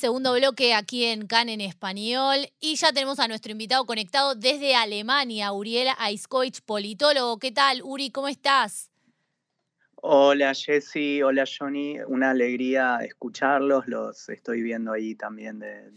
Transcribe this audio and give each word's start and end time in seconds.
segundo 0.00 0.32
bloque 0.32 0.74
aquí 0.74 1.04
en 1.04 1.26
CAN 1.26 1.48
en 1.50 1.60
español. 1.60 2.48
Y 2.58 2.76
ya 2.76 2.92
tenemos 2.92 3.20
a 3.20 3.28
nuestro 3.28 3.52
invitado 3.52 3.84
conectado 3.84 4.34
desde 4.34 4.74
Alemania, 4.74 5.52
Uriel 5.52 5.88
Aiskovich, 5.98 6.62
politólogo. 6.62 7.38
¿Qué 7.38 7.52
tal, 7.52 7.82
Uri? 7.84 8.10
¿Cómo 8.10 8.26
estás? 8.26 8.90
Hola 10.02 10.54
Jessy, 10.54 11.20
hola 11.20 11.44
Johnny, 11.46 11.98
una 12.06 12.30
alegría 12.30 13.00
escucharlos, 13.02 13.86
los 13.86 14.30
estoy 14.30 14.62
viendo 14.62 14.92
ahí 14.92 15.14
también 15.14 15.58
de, 15.58 15.90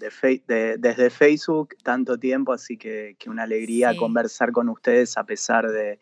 desde 0.78 1.10
Facebook 1.10 1.78
tanto 1.84 2.18
tiempo, 2.18 2.52
así 2.52 2.76
que, 2.76 3.16
una 3.28 3.44
alegría 3.44 3.96
conversar 3.96 4.52
con 4.52 4.68
ustedes 4.68 5.18
a 5.18 5.24
pesar 5.24 5.72
de, 5.72 6.02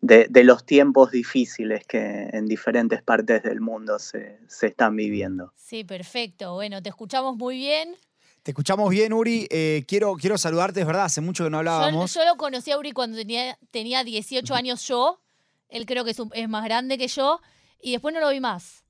de, 0.00 0.44
los 0.44 0.64
tiempos 0.64 1.10
difíciles 1.10 1.84
que 1.86 2.28
en 2.32 2.46
diferentes 2.46 3.02
partes 3.02 3.42
del 3.42 3.60
mundo 3.60 3.98
se, 3.98 4.38
están 4.62 4.96
viviendo. 4.96 5.52
Sí, 5.56 5.84
perfecto. 5.84 6.54
Bueno, 6.54 6.82
te 6.82 6.88
escuchamos 6.88 7.36
muy 7.36 7.56
bien. 7.56 7.96
Te 8.42 8.52
escuchamos 8.52 8.90
bien, 8.90 9.12
Uri. 9.12 9.46
Eh, 9.50 9.84
quiero, 9.86 10.14
quiero 10.14 10.38
saludarte, 10.38 10.80
es 10.80 10.86
verdad, 10.86 11.04
hace 11.04 11.20
mucho 11.20 11.44
que 11.44 11.50
no 11.50 11.58
hablábamos. 11.58 12.14
Yo, 12.14 12.24
lo 12.24 12.36
conocí 12.36 12.70
a 12.70 12.78
Uri 12.78 12.92
cuando 12.92 13.18
tenía, 13.18 13.58
tenía 13.70 14.04
18 14.04 14.54
años 14.54 14.86
yo. 14.86 15.20
Él 15.68 15.84
creo 15.84 16.04
que 16.04 16.12
es, 16.12 16.48
más 16.48 16.64
grande 16.64 16.96
que 16.96 17.08
yo. 17.08 17.40
Y 17.80 17.92
después 17.92 18.14
no 18.14 18.20
lo 18.20 18.30
vi 18.30 18.40
más. 18.40 18.84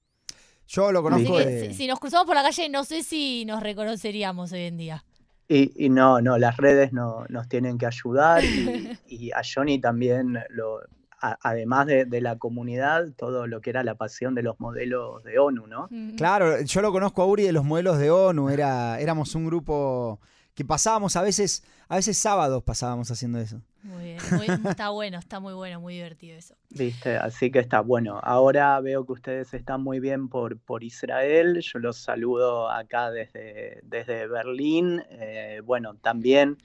Yo 0.69 0.93
lo 0.93 1.03
conozco. 1.03 1.39
si, 1.73 1.87
nos 1.87 1.98
cruzamos 1.98 2.27
por 2.27 2.37
la 2.37 2.43
calle, 2.43 2.69
no 2.69 2.84
sé 2.84 3.03
si 3.03 3.47
nos 3.47 3.62
reconoceríamos 3.62 4.53
hoy 4.53 4.65
en 4.65 4.77
día. 4.77 5.05
Y, 5.51 5.89
no, 5.89 6.20
no, 6.20 6.37
las 6.37 6.59
redes 6.59 6.93
no, 6.93 7.25
nos 7.31 7.48
tienen 7.48 7.79
que 7.79 7.87
ayudar 7.87 8.45
y, 8.45 8.98
y 9.06 9.33
a 9.33 9.41
Johnny 9.43 9.81
también 9.81 10.39
lo, 10.51 10.83
además 11.21 11.87
de, 11.87 12.21
la 12.21 12.37
comunidad, 12.37 13.09
todo 13.17 13.47
lo 13.47 13.61
que 13.61 13.70
era 13.70 13.83
la 13.83 13.95
pasión 13.95 14.34
de 14.34 14.42
los 14.42 14.59
modelos 14.61 15.23
de 15.25 15.39
ONU, 15.39 15.67
¿no? 15.67 15.89
Claro, 16.17 16.61
yo 16.62 16.83
lo 16.83 16.92
conozco 16.92 17.23
a 17.23 17.27
Uri 17.27 17.45
de 17.45 17.53
los 17.53 17.65
modelos 17.65 17.98
de 17.98 18.11
ONU, 18.11 18.51
era, 18.51 18.98
éramos 19.01 19.34
un 19.34 19.47
grupo 19.47 20.20
que 20.55 20.65
pasábamos 20.65 21.15
a 21.15 21.23
veces, 21.23 21.62
a 21.89 21.95
veces 21.95 22.19
sábados 22.19 22.65
pasábamos 22.65 23.09
haciendo 23.11 23.39
eso. 23.39 23.62
Muy 23.84 24.05
bien, 24.05 24.67
está 24.67 24.89
bueno, 24.89 25.19
está 25.19 25.39
muy 25.39 25.55
bueno, 25.55 25.81
muy 25.81 25.95
divertido 25.95 26.37
eso. 26.37 26.57
Viste, 26.70 27.17
así 27.17 27.53
que 27.53 27.61
está 27.61 27.81
bueno. 27.81 28.19
Ahora 28.25 28.81
veo 28.81 29.07
que 29.07 29.12
ustedes 29.12 29.55
están 29.55 29.83
muy 29.83 30.01
bien 30.01 30.29
por, 30.29 30.59
por 30.59 30.83
Israel. 30.83 31.61
Yo 31.61 31.79
los 31.79 31.98
saludo 31.98 32.69
acá 32.69 33.12
desde, 33.12 33.81
desde 33.85 34.27
Berlín. 34.27 35.01
Eh, 35.11 35.61
bueno, 35.64 35.95
también 35.95 36.59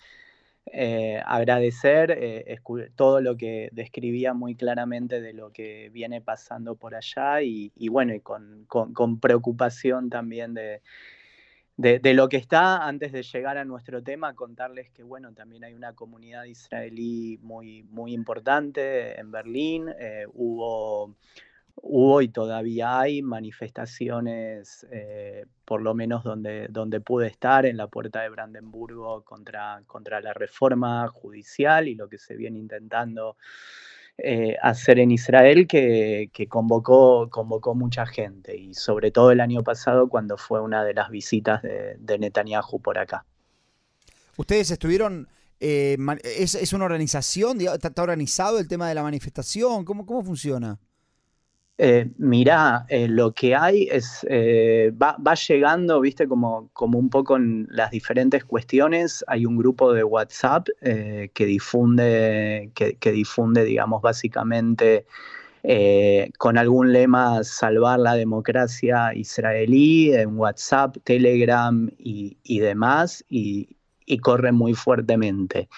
eh, 0.66 1.22
agradecer 1.26 2.12
eh, 2.12 2.60
todo 2.96 3.20
lo 3.20 3.36
que 3.36 3.70
describía 3.74 4.34
muy 4.34 4.56
claramente 4.56 5.20
de 5.20 5.34
lo 5.34 5.52
que 5.52 5.90
viene 5.90 6.22
pasando 6.22 6.76
por 6.76 6.96
allá 6.96 7.42
y, 7.42 7.72
bueno, 7.90 8.14
y 8.14 8.22
con, 8.22 8.66
preocupación 9.20 10.10
también 10.10 10.54
de, 10.54 10.82
de, 11.76 12.14
lo 12.14 12.30
que 12.30 12.38
está, 12.38 12.88
antes 12.88 13.12
de 13.12 13.24
llegar 13.24 13.58
a 13.58 13.66
nuestro 13.66 14.02
tema, 14.04 14.36
contarles 14.36 14.90
que 14.92 15.04
bueno, 15.04 15.34
también 15.34 15.66
hay 15.66 15.74
una 15.74 15.94
comunidad 15.94 16.46
israelí 16.46 17.40
muy, 17.42 17.84
muy 17.84 18.14
importante 18.14 19.20
en 19.20 19.32
Berlín, 19.32 19.90
eh, 20.00 20.26
hubo 20.34 21.14
hubo 21.76 22.22
y 22.22 22.30
todavía 22.30 23.00
hay 23.00 23.22
manifestaciones, 23.22 24.86
eh, 24.92 25.46
por 25.66 25.82
lo 25.82 25.94
menos 25.94 26.24
donde, 26.24 26.68
donde 26.70 27.02
pude 27.02 27.28
estar, 27.28 27.66
en 27.66 27.78
la 27.78 27.88
puerta 27.88 28.22
de 28.22 28.30
Brandenburgo 28.30 29.24
contra, 29.24 29.82
contra 29.88 30.22
la 30.22 30.34
reforma 30.34 31.08
judicial 31.08 31.88
y 31.88 31.96
lo 31.96 32.08
que 32.08 32.18
se 32.18 32.36
viene 32.36 32.60
intentando 32.60 33.38
eh, 34.18 34.56
hacer 34.62 35.00
en 35.00 35.12
Israel, 35.12 35.68
que, 35.68 36.30
convocó, 36.48 37.30
convocó 37.30 37.74
mucha 37.74 38.06
gente, 38.06 38.56
y 38.56 38.76
sobre 38.76 39.10
todo 39.10 39.32
el 39.32 39.42
año 39.42 39.64
pasado 39.64 40.08
cuando 40.08 40.38
fue 40.38 40.62
una 40.62 40.84
de 40.84 40.94
las 40.94 41.10
visitas 41.10 41.62
de, 41.64 42.18
Netanyahu 42.20 42.80
por 42.82 42.98
acá. 42.98 43.26
Ustedes 44.38 44.72
estuvieron... 44.72 45.28
Eh, 45.66 45.98
¿es, 46.26 46.74
una 46.74 46.84
organización? 46.84 47.60
¿Está, 47.62 48.04
organizado 48.04 48.60
el 48.60 48.68
tema 48.68 48.90
de 48.90 48.96
la 48.96 49.04
manifestación? 49.04 49.86
¿Cómo, 49.86 50.06
cómo 50.06 50.22
funciona? 50.22 50.78
Eh, 51.80 52.12
mirá, 52.18 52.86
eh, 52.88 53.08
lo 53.08 53.34
que 53.34 53.56
hay 53.56 53.88
es, 53.92 54.26
eh, 54.30 54.92
va, 54.92 55.18
llegando, 55.36 56.00
viste, 56.02 56.28
como, 56.28 56.70
como 56.74 57.00
un 57.00 57.10
poco 57.10 57.36
en 57.36 57.68
las 57.72 57.90
diferentes 57.92 58.46
cuestiones. 58.46 59.26
Hay 59.28 59.46
un 59.46 59.58
grupo 59.58 59.92
de 59.94 60.04
WhatsApp 60.04 60.68
que 60.82 61.46
difunde, 61.46 62.72
que, 62.76 63.12
difunde, 63.12 63.66
digamos, 63.66 64.02
básicamente 64.02 65.06
con 66.38 66.58
algún 66.58 66.92
lema 66.92 67.44
salvar 67.44 68.00
la 68.00 68.16
democracia 68.16 69.14
israelí 69.16 70.14
en 70.14 70.38
WhatsApp, 70.38 70.98
Telegram 71.04 71.90
y, 71.98 72.38
y 72.44 72.60
demás. 72.60 73.24
Y, 73.30 73.78
y 74.06 74.18
corre 74.20 74.52
muy 74.52 74.74
fuertemente. 74.74 75.70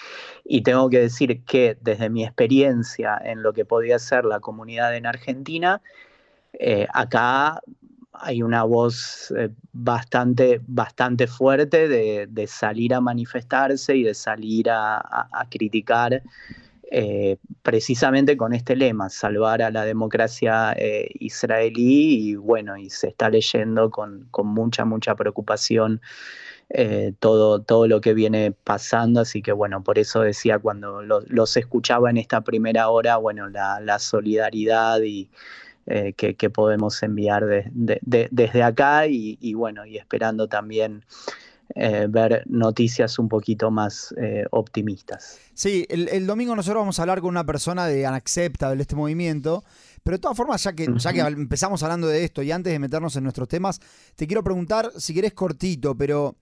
Y 0.44 0.62
tengo 0.62 0.88
que 0.90 1.00
decir 1.00 1.42
que 1.44 1.76
desde 1.80 2.10
mi 2.10 2.24
experiencia 2.24 3.20
en 3.24 3.42
lo 3.42 3.52
que 3.52 3.64
podía 3.64 3.98
ser 3.98 4.24
la 4.24 4.40
comunidad 4.40 4.96
en 4.96 5.06
Argentina, 5.06 5.80
eh, 6.58 6.86
acá 6.92 7.60
hay 8.12 8.42
una 8.42 8.62
voz 8.62 9.32
eh, 9.36 9.50
bastante, 9.72 10.60
bastante 10.66 11.26
fuerte 11.26 11.86
de, 11.86 12.46
salir 12.46 12.94
a 12.94 13.00
manifestarse 13.00 13.94
y 13.94 14.04
de 14.04 14.14
salir 14.14 14.70
a, 14.70 15.28
criticar 15.50 16.22
eh, 16.90 17.36
precisamente 17.62 18.36
con 18.36 18.54
este 18.54 18.74
lema, 18.74 19.10
salvar 19.10 19.60
a 19.60 19.70
la 19.70 19.84
democracia 19.84 20.74
israelí 21.20 22.30
y 22.30 22.34
bueno, 22.36 22.78
y 22.78 22.88
se 22.88 23.08
está 23.08 23.28
leyendo 23.28 23.90
con, 23.90 24.28
con 24.30 24.46
mucha, 24.46 24.86
mucha 24.86 25.14
preocupación 25.14 26.00
eh, 26.68 27.12
todo, 27.20 27.62
todo 27.62 27.86
lo 27.86 28.00
que 28.00 28.12
viene 28.12 28.50
pasando, 28.50 29.20
así 29.20 29.40
que 29.40 29.52
bueno, 29.52 29.84
por 29.84 30.00
eso 30.00 30.22
decía 30.22 30.58
cuando 30.58 31.00
los 31.00 31.56
escuchaba 31.56 32.10
en 32.10 32.16
esta 32.16 32.40
primera 32.40 32.88
hora, 32.88 33.18
bueno, 33.18 33.48
la, 33.48 33.98
solidaridad 34.00 35.00
y 35.02 35.30
eh, 35.86 36.12
que, 36.14 36.50
podemos 36.50 37.00
enviar 37.04 37.70
desde 37.72 38.62
acá 38.64 39.06
y, 39.06 39.54
bueno, 39.54 39.86
y 39.86 39.96
esperando 39.96 40.48
también 40.48 41.04
eh, 41.76 42.06
ver 42.08 42.42
noticias 42.46 43.20
un 43.20 43.28
poquito 43.28 43.70
más 43.70 44.12
optimistas. 44.50 45.38
Sí, 45.54 45.86
el, 45.88 46.26
domingo 46.26 46.56
nosotros 46.56 46.82
vamos 46.82 46.98
a 46.98 47.02
hablar 47.02 47.20
con 47.20 47.30
una 47.30 47.46
persona 47.46 47.86
de 47.86 48.06
Anaccepta, 48.06 48.74
de 48.74 48.82
este 48.82 48.96
movimiento, 48.96 49.62
pero 50.06 50.18
de 50.18 50.20
todas 50.20 50.36
formas, 50.36 50.62
ya 50.62 50.72
que, 50.72 50.86
ya 50.98 51.12
que 51.12 51.18
empezamos 51.18 51.82
hablando 51.82 52.06
de 52.06 52.22
esto 52.22 52.40
y 52.40 52.52
antes 52.52 52.72
de 52.72 52.78
meternos 52.78 53.16
en 53.16 53.24
nuestros 53.24 53.48
temas, 53.48 53.80
te 54.14 54.28
quiero 54.28 54.44
preguntar, 54.44 54.92
si 54.96 55.12
querés 55.12 55.32
cortito, 55.32 55.96
pero 55.96 56.36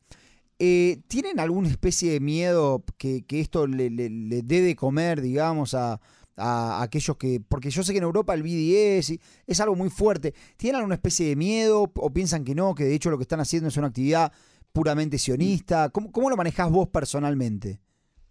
eh, 0.58 1.00
¿tienen 1.08 1.40
alguna 1.40 1.70
especie 1.70 2.12
de 2.12 2.20
miedo 2.20 2.84
que, 2.98 3.24
esto 3.30 3.66
le, 3.66 3.88
dé 3.88 4.60
de 4.60 4.76
comer, 4.76 5.22
digamos, 5.22 5.72
a, 5.72 5.98
aquellos 6.36 7.16
que... 7.16 7.40
Porque 7.48 7.70
yo 7.70 7.82
sé 7.82 7.92
que 7.92 7.98
en 8.00 8.04
Europa 8.04 8.34
el 8.34 8.42
BDS 8.42 9.18
es 9.46 9.60
algo 9.60 9.76
muy 9.76 9.88
fuerte. 9.88 10.34
¿Tienen 10.58 10.80
alguna 10.80 10.96
especie 10.96 11.26
de 11.26 11.34
miedo 11.34 11.90
o 11.96 12.12
piensan 12.12 12.44
que 12.44 12.54
no, 12.54 12.74
que 12.74 12.84
de 12.84 12.94
hecho 12.94 13.08
lo 13.08 13.16
que 13.16 13.22
están 13.22 13.40
haciendo 13.40 13.70
es 13.70 13.78
una 13.78 13.86
actividad 13.86 14.30
puramente 14.72 15.16
sionista? 15.16 15.88
¿Cómo, 15.88 16.12
cómo 16.12 16.28
lo 16.28 16.36
manejás 16.36 16.70
vos 16.70 16.90
personalmente? 16.90 17.80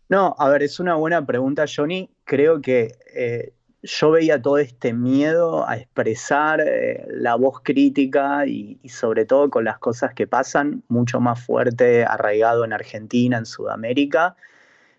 No, 0.10 0.36
a 0.38 0.48
ver, 0.50 0.62
es 0.62 0.80
una 0.80 0.94
buena 0.94 1.26
pregunta, 1.26 1.66
Johnny. 1.68 2.12
Creo 2.24 2.62
que 2.62 2.92
eh, 3.16 3.56
yo 3.84 4.12
veía 4.12 4.42
todo 4.42 4.58
este 4.58 4.94
miedo 4.94 5.68
a 5.68 5.78
expresar 5.78 6.62
eh, 6.62 7.06
la 7.10 7.36
voz 7.36 7.62
crítica 7.62 8.46
y, 8.48 8.80
sobre 8.88 9.26
todo 9.26 9.50
con 9.50 9.66
las 9.66 9.78
cosas 9.78 10.14
que 10.14 10.26
pasan, 10.26 10.84
mucho 10.88 11.20
más 11.20 11.46
fuerte, 11.46 12.06
arraigado 12.06 12.64
en 12.64 12.72
Argentina, 12.72 13.38
en 13.38 13.46
Sudamérica. 13.46 14.36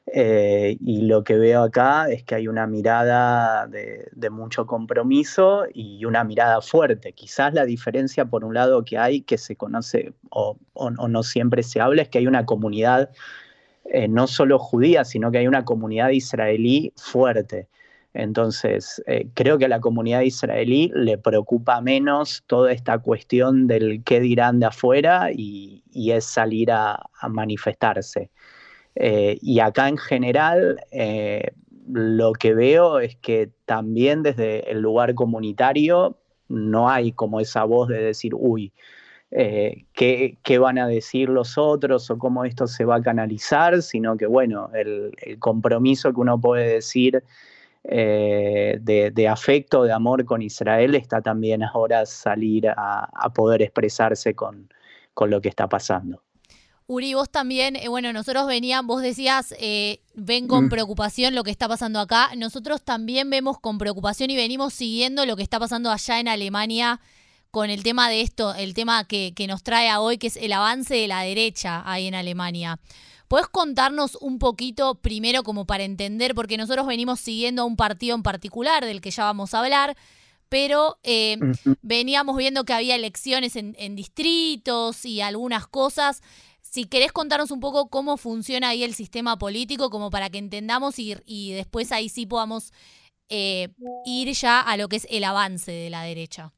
Eh, 0.06 0.76
y 0.84 1.06
lo 1.06 1.24
que 1.24 1.36
veo 1.38 1.62
acá 1.62 2.10
es 2.10 2.24
que 2.24 2.34
hay 2.34 2.46
una 2.46 2.66
mirada 2.66 3.66
de, 3.66 4.30
mucho 4.30 4.66
compromiso 4.66 5.64
y 5.72 6.04
una 6.04 6.22
mirada 6.24 6.60
fuerte. 6.60 7.14
Quizás 7.14 7.54
la 7.54 7.64
diferencia, 7.64 8.26
por 8.26 8.44
un 8.44 8.52
lado, 8.52 8.84
que 8.84 8.98
hay, 8.98 9.22
que 9.22 9.38
se 9.38 9.56
conoce 9.56 10.12
o, 10.28 10.58
no 11.08 11.22
siempre 11.22 11.62
se 11.62 11.80
habla, 11.80 12.02
es 12.02 12.10
que 12.10 12.18
hay 12.18 12.26
una 12.26 12.44
comunidad 12.44 13.10
eh, 13.86 14.08
no 14.08 14.26
solo 14.26 14.58
judía, 14.58 15.04
sino 15.04 15.30
que 15.30 15.38
hay 15.38 15.46
una 15.48 15.64
comunidad 15.64 16.10
israelí 16.10 16.92
fuerte. 16.96 17.68
Entonces, 18.14 19.02
eh, 19.08 19.26
creo 19.34 19.58
que 19.58 19.64
a 19.64 19.68
la 19.68 19.80
comunidad 19.80 20.20
israelí 20.20 20.90
le 20.94 21.18
preocupa 21.18 21.80
menos 21.80 22.44
toda 22.46 22.70
esta 22.70 22.98
cuestión 22.98 23.66
del 23.66 24.04
qué 24.04 24.20
dirán 24.20 24.60
de 24.60 24.66
afuera 24.66 25.30
y, 25.32 25.82
es 25.92 26.24
salir 26.24 26.70
a, 26.70 27.10
manifestarse. 27.28 28.30
Eh, 28.94 29.36
y 29.42 29.58
acá 29.58 29.88
en 29.88 29.98
general, 29.98 30.80
eh, 30.92 31.50
lo 31.92 32.32
que 32.34 32.54
veo 32.54 33.00
es 33.00 33.16
que 33.16 33.50
también 33.64 34.22
desde 34.22 34.70
el 34.70 34.80
lugar 34.80 35.14
comunitario 35.14 36.16
no 36.48 36.88
hay 36.88 37.10
como 37.10 37.40
esa 37.40 37.64
voz 37.64 37.88
de 37.88 38.00
decir, 38.00 38.32
uy, 38.36 38.72
¿qué, 39.30 40.58
van 40.60 40.78
a 40.78 40.86
decir 40.86 41.28
los 41.28 41.58
otros 41.58 42.08
o 42.10 42.18
cómo 42.18 42.44
esto 42.44 42.68
se 42.68 42.84
va 42.84 42.96
a 42.96 43.02
canalizar, 43.02 43.82
sino 43.82 44.16
que, 44.16 44.26
bueno, 44.26 44.70
el 44.72 45.10
compromiso 45.40 46.12
que 46.12 46.20
uno 46.20 46.40
puede 46.40 46.74
decir 46.74 47.24
eh, 47.86 48.78
de, 48.80 49.28
afecto, 49.28 49.82
de 49.82 49.92
amor 49.92 50.24
con 50.24 50.40
Israel, 50.40 50.94
está 50.94 51.20
también 51.20 51.62
ahora 51.62 52.06
salir 52.06 52.66
a, 52.68 53.08
poder 53.34 53.60
expresarse 53.62 54.34
con, 54.34 54.72
con 55.12 55.30
lo 55.30 55.40
que 55.40 55.50
está 55.50 55.68
pasando. 55.68 56.22
Uri, 56.86 57.14
vos 57.14 57.30
también, 57.30 57.76
eh, 57.76 57.88
bueno, 57.88 58.12
nosotros 58.12 58.46
veníamos, 58.46 58.86
vos 58.86 59.02
decías, 59.02 59.54
eh, 59.58 60.00
ven 60.14 60.48
con 60.48 60.66
mm. 60.66 60.68
preocupación 60.68 61.34
lo 61.34 61.42
que 61.42 61.50
está 61.50 61.68
pasando 61.68 61.98
acá. 62.00 62.30
Nosotros 62.36 62.82
también 62.82 63.30
vemos 63.30 63.58
con 63.58 63.78
preocupación 63.78 64.30
y 64.30 64.36
venimos 64.36 64.74
siguiendo 64.74 65.24
lo 65.24 65.36
que 65.36 65.42
está 65.42 65.58
pasando 65.58 65.90
allá 65.90 66.20
en 66.20 66.28
Alemania 66.28 67.00
con 67.50 67.70
el 67.70 67.82
tema 67.82 68.10
de 68.10 68.20
esto, 68.20 68.54
el 68.54 68.74
tema 68.74 69.04
que, 69.04 69.32
que 69.34 69.46
nos 69.46 69.62
trae 69.62 69.88
a 69.88 70.00
hoy, 70.00 70.18
que 70.18 70.26
es 70.26 70.36
el 70.36 70.52
avance 70.52 70.94
de 70.94 71.08
la 71.08 71.20
derecha 71.20 71.82
ahí 71.86 72.06
en 72.06 72.14
Alemania. 72.14 72.78
¿Puedes 73.28 73.48
contarnos 73.48 74.16
un 74.20 74.38
poquito 74.38 74.96
primero 74.96 75.42
como 75.42 75.66
para 75.66 75.84
entender, 75.84 76.34
porque 76.34 76.56
nosotros 76.56 76.86
venimos 76.86 77.20
siguiendo 77.20 77.62
a 77.62 77.64
un 77.64 77.76
partido 77.76 78.14
en 78.14 78.22
particular 78.22 78.84
del 78.84 79.00
que 79.00 79.10
ya 79.10 79.24
vamos 79.24 79.54
a 79.54 79.60
hablar, 79.60 79.96
pero 80.48 80.98
eh, 81.02 81.38
veníamos 81.82 82.36
viendo 82.36 82.64
que 82.64 82.74
había 82.74 82.94
elecciones 82.94 83.56
en, 83.56 83.96
distritos 83.96 85.04
y 85.04 85.20
algunas 85.20 85.66
cosas. 85.66 86.22
Si 86.60 86.84
querés 86.84 87.12
contarnos 87.12 87.50
un 87.50 87.60
poco 87.60 87.88
cómo 87.88 88.16
funciona 88.16 88.68
ahí 88.68 88.84
el 88.84 88.94
sistema 88.94 89.38
político, 89.38 89.90
como 89.90 90.10
para 90.10 90.30
que 90.30 90.38
entendamos 90.38 90.98
y, 90.98 91.16
y 91.24 91.52
después 91.52 91.92
ahí 91.92 92.08
sí 92.08 92.26
podamos 92.26 92.72
eh, 93.28 93.68
ir 94.04 94.32
ya 94.32 94.60
a 94.60 94.76
lo 94.76 94.88
que 94.88 94.96
es 94.96 95.06
el 95.10 95.24
avance 95.24 95.72
de 95.72 95.90
la 95.90 96.02
derecha. 96.02 96.52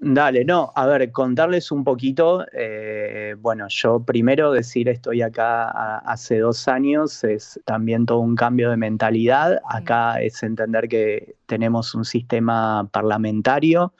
Dale, 0.00 0.44
no, 0.44 0.72
a 0.74 0.86
ver, 0.86 1.12
contarles 1.12 1.70
un 1.70 1.84
poquito. 1.84 2.44
Eh, 2.52 3.36
bueno, 3.38 3.66
yo 3.68 4.00
primero 4.00 4.50
decir 4.50 4.88
estoy 4.88 5.22
acá 5.22 5.98
hace 5.98 6.38
dos 6.38 6.68
años 6.68 7.22
es 7.24 7.60
también 7.64 8.06
todo 8.06 8.18
un 8.18 8.34
cambio 8.34 8.70
de 8.70 8.76
mentalidad. 8.76 9.60
Acá 9.68 10.20
es 10.20 10.42
entender 10.42 10.88
que 10.88 11.36
tenemos 11.46 11.94
un 11.94 12.04
sistema 12.04 12.88
parlamentario, 12.92 13.92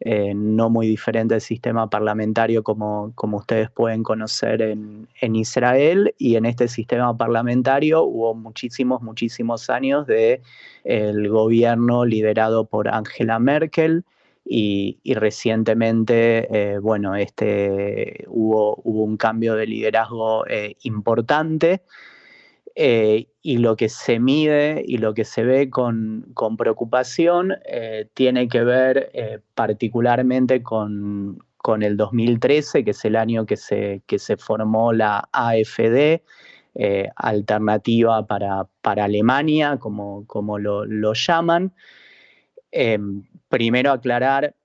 eh, 0.00 0.32
no 0.34 0.70
muy 0.70 0.86
diferente 0.86 1.34
del 1.34 1.40
sistema 1.40 1.88
parlamentario 1.90 2.62
como, 2.62 3.12
como 3.14 3.38
ustedes 3.38 3.70
pueden 3.70 4.02
conocer 4.02 4.62
en, 4.62 5.08
en, 5.20 5.36
Israel. 5.36 6.14
Y 6.18 6.36
en 6.36 6.46
este 6.46 6.68
sistema 6.68 7.16
parlamentario 7.16 8.04
hubo 8.04 8.34
muchísimos, 8.34 9.02
muchísimos 9.02 9.70
años 9.70 10.06
de 10.06 10.40
el 10.84 11.28
gobierno 11.28 12.04
liderado 12.04 12.64
por 12.64 12.88
Angela 12.88 13.38
Merkel 13.38 14.04
y, 14.44 15.00
recientemente, 15.14 16.74
eh, 16.74 16.78
bueno, 16.78 17.14
este, 17.14 18.24
hubo, 18.28 18.80
hubo, 18.84 19.04
un 19.04 19.16
cambio 19.16 19.54
de 19.54 19.66
liderazgo 19.66 20.46
eh, 20.46 20.76
importante 20.82 21.82
eh, 22.74 23.28
y 23.42 23.58
lo 23.58 23.76
que 23.76 23.88
se 23.88 24.18
mide 24.18 24.82
y 24.86 24.98
lo 24.98 25.14
que 25.14 25.24
se 25.24 25.44
ve 25.44 25.70
con, 25.70 26.30
con 26.34 26.56
preocupación 26.56 27.54
tiene 28.14 28.48
que 28.48 28.64
ver 28.64 29.42
particularmente 29.54 30.62
con, 30.62 31.38
con, 31.58 31.82
el 31.82 31.96
2013, 31.96 32.84
que 32.84 32.92
es 32.92 33.04
el 33.04 33.16
año 33.16 33.46
que 33.46 33.56
se, 33.56 34.02
que 34.06 34.18
se 34.18 34.36
formó 34.36 34.92
la 34.92 35.28
AFD. 35.32 36.22
alternativa 37.16 38.26
para, 38.26 38.66
para 38.80 39.04
Alemania, 39.04 39.78
como, 39.78 40.26
como 40.26 40.58
lo, 40.58 40.86
lo 40.86 41.12
llaman, 41.14 41.72
Em, 42.72 43.24
primero 43.52 43.92
aclarar, 43.92 44.56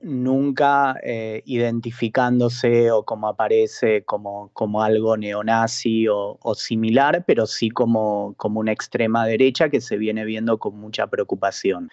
nunca 0.00 0.96
eh, 1.02 1.42
identificándose 1.44 2.90
o 2.90 3.04
como 3.04 3.28
aparece 3.28 4.04
como, 4.04 4.50
como 4.54 4.82
algo 4.82 5.18
neonazi 5.18 6.06
o, 6.08 6.38
similar, 6.54 7.24
pero 7.26 7.46
sí 7.46 7.68
como, 7.68 8.32
como, 8.38 8.60
una 8.60 8.72
extrema 8.72 9.26
derecha 9.26 9.68
que 9.68 9.82
se 9.82 9.98
viene 9.98 10.24
viendo 10.24 10.58
con 10.58 10.78
mucha 10.80 11.08
preocupación. 11.08 11.90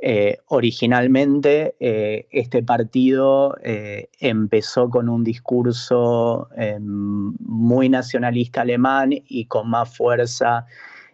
Eh, 0.00 0.36
originalmente 0.48 1.74
eh, 1.80 2.26
este 2.30 2.62
partido 2.62 3.56
empezó 4.20 4.90
con 4.90 5.08
un 5.08 5.24
discurso 5.24 6.48
muy 6.78 7.88
nacionalista 7.88 8.60
alemán 8.60 9.12
y 9.12 9.46
con 9.46 9.70
más 9.70 9.96
fuerza 9.96 10.66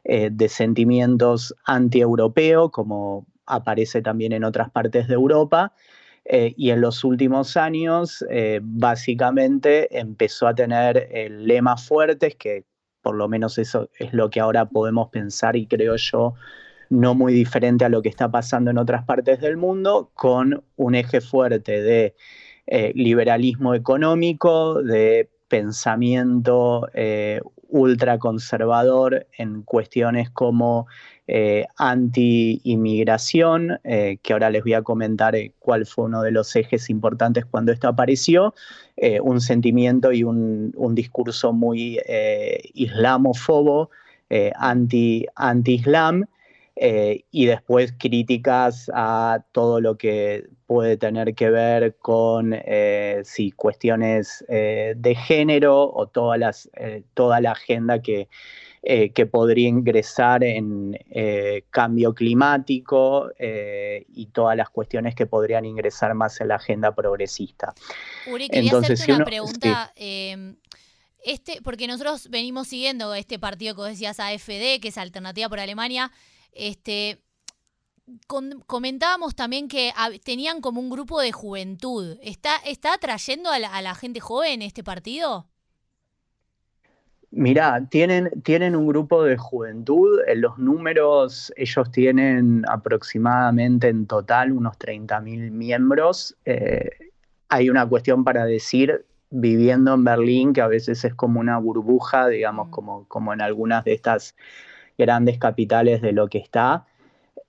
de 0.05 0.49
sentimientos 0.49 1.55
anti-europeo, 1.65 2.71
como 2.71 3.27
aparece 3.47 4.03
también 4.03 4.33
en 4.33 4.45
otras 4.45 4.71
partes 4.71 5.09
de 5.09 5.15
Europa. 5.15 5.73
Eh, 6.25 6.55
y 6.57 6.71
en 6.71 6.81
los 6.81 7.05
últimos 7.05 7.57
años, 7.57 8.25
eh, 8.31 8.61
básicamente, 8.63 9.99
empezó 9.99 10.47
a 10.47 10.55
tener 10.55 11.09
eh, 11.11 11.29
lemas 11.29 11.87
fuertes, 11.87 12.35
que 12.37 12.65
por 13.03 13.15
lo 13.15 13.29
menos 13.29 13.59
eso 13.59 13.91
es 13.99 14.15
lo 14.15 14.31
que 14.31 14.41
ahora 14.41 14.65
podemos 14.67 15.11
pensar 15.11 15.57
y 15.57 15.67
creo 15.67 15.97
yo, 15.97 16.35
no 16.89 17.15
muy 17.15 17.35
diferente 17.35 17.85
a 17.85 17.91
lo 17.91 18.01
que 18.01 18.09
está 18.09 18.31
pasando 18.31 18.71
en 18.71 18.79
otras 18.79 19.05
partes 19.05 19.41
del 19.41 19.59
mundo, 19.59 20.11
con 20.15 20.65
un 20.77 20.95
eje 20.95 21.21
fuerte 21.21 21.83
de 21.83 22.15
liberalismo 22.95 23.75
económico, 23.75 24.83
de 24.83 25.29
pensamiento 25.49 26.89
ultraconservador 27.69 29.27
en 29.37 29.63
cuestiones 29.63 30.31
como 30.31 30.87
eh, 31.27 31.65
anti-inmigración, 31.79 33.81
eh, 33.83 34.19
que 34.23 34.35
ahora 34.35 34.51
les 34.51 34.63
voy 34.63 34.75
a 34.75 34.83
comentar 34.83 35.35
eh, 35.35 35.55
cuál 35.59 35.87
fue 35.87 36.05
uno 36.05 36.21
de 36.21 36.31
los 36.31 36.55
ejes 36.55 36.91
importantes 36.91 37.47
cuando 37.47 37.73
esto 37.73 37.89
apareció, 37.89 38.55
un 39.23 39.41
sentimiento 39.41 40.13
y 40.13 40.23
un, 40.23 40.73
discurso 40.95 41.53
muy 41.53 41.99
islamófobo, 42.75 43.91
anti-islam, 44.55 46.27
y 46.77 47.47
después 47.47 47.93
críticas 47.99 48.89
a 48.95 49.45
todo 49.51 49.81
lo 49.81 49.99
que 49.99 50.47
puede 50.67 50.97
tener 50.97 51.35
que 51.35 51.51
ver 51.51 51.97
con 51.97 52.55
cuestiones 53.57 54.45
de 54.49 55.17
género 55.27 55.93
o 55.93 56.07
todas 56.07 56.39
las, 56.39 56.71
toda 57.15 57.41
la 57.41 57.51
agenda 57.51 58.01
que, 58.01 58.29
eh, 58.87 59.13
que 59.13 59.25
podría 59.25 59.67
ingresar 59.67 60.45
en 60.45 60.99
eh, 61.09 61.65
cambio 61.71 62.13
climático 62.15 63.31
eh, 63.39 64.05
y 64.13 64.27
todas 64.27 64.59
las 64.59 64.69
cuestiones 64.69 65.15
que 65.15 65.25
podrían 65.25 65.65
ingresar 65.65 66.13
más 66.13 66.39
en 66.43 66.49
la 66.49 66.57
agenda 66.57 66.95
progresista. 66.95 67.73
Uri, 68.31 68.51
quería 68.51 68.69
Entonces, 68.69 69.01
hacerte 69.01 69.15
una 69.15 69.25
pregunta. 69.25 69.93
Em, 69.97 70.57
este, 71.25 71.63
porque 71.63 71.87
nosotros 71.87 72.29
venimos 72.29 72.69
siguiendo 72.69 73.15
este 73.15 73.39
partido 73.39 73.75
que 73.75 73.81
vos 73.81 73.89
decías 73.89 74.21
AFD, 74.21 74.81
que 74.83 74.89
es 74.89 74.99
Alternativa 74.99 75.49
por 75.49 75.61
Alemania. 75.61 76.13
Este, 76.53 77.23
comentábamos 78.67 79.35
también 79.35 79.69
que 79.69 79.95
tenían 80.25 80.61
como 80.61 80.83
un 80.83 80.91
grupo 80.91 81.23
de 81.23 81.33
juventud. 81.33 82.19
¿Está, 82.21 82.57
está 82.67 82.93
atrayendo 82.93 83.49
a 83.49 83.81
la 83.81 83.95
gente 83.95 84.21
joven 84.21 84.61
este 84.61 84.85
partido? 84.85 85.49
Mirá, 87.37 87.85
tienen, 87.91 88.31
tienen 88.45 88.77
un 88.77 88.87
grupo 88.87 89.25
de 89.25 89.37
juventud, 89.37 90.21
en 90.29 90.41
los 90.41 90.57
números 90.57 91.53
ellos 91.57 91.91
tienen 91.91 92.63
aproximadamente 92.69 93.89
en 93.89 94.07
total 94.07 94.53
unos 94.53 94.79
30.000 94.79 95.51
miembros. 95.51 96.37
Eh, 96.45 96.91
hay 97.49 97.71
una 97.71 97.89
cuestión 97.89 98.23
para 98.23 98.45
decir, 98.45 99.05
viviendo 99.31 99.95
en 99.95 100.05
Berlín, 100.05 100.53
que 100.53 100.61
a 100.61 100.69
veces 100.69 101.05
es 101.05 101.13
como 101.13 101.41
una 101.41 101.59
burbuja, 101.59 102.29
digamos, 102.29 102.69
como, 102.69 103.09
como 103.09 103.33
en 103.33 103.41
algunas 103.41 103.83
de 103.83 103.95
estas 103.95 104.37
grandes 104.97 105.39
capitales 105.39 106.03
de 106.03 106.13
lo 106.13 106.29
que 106.29 106.39
está. 106.39 106.87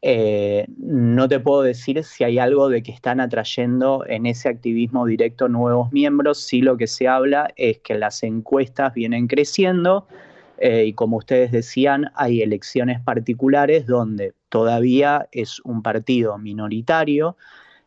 Eh, 0.07 0.67
no 0.77 1.27
te 1.27 1.39
puedo 1.39 1.63
decir 1.63 2.03
si 2.03 2.23
hay 2.23 2.37
algo 2.37 2.69
de 2.69 2.83
que 2.83 2.91
están 2.91 3.19
atrayendo 3.19 4.03
en 4.07 4.27
ese 4.27 4.49
activismo 4.49 5.05
directo 5.05 5.47
nuevos 5.47 5.91
miembros, 5.91 6.41
sí 6.41 6.61
lo 6.61 6.77
que 6.77 6.85
se 6.85 7.07
habla 7.07 7.51
es 7.55 7.79
que 7.79 7.95
las 7.95 8.21
encuestas 8.21 8.93
vienen 8.93 9.25
creciendo 9.27 10.07
eh, 10.59 10.85
y 10.85 10.93
como 10.93 11.17
ustedes 11.17 11.51
decían, 11.51 12.11
hay 12.13 12.43
elecciones 12.43 13.01
particulares 13.01 13.87
donde 13.87 14.33
todavía 14.49 15.27
es 15.31 15.59
un 15.61 15.81
partido 15.81 16.37
minoritario, 16.37 17.35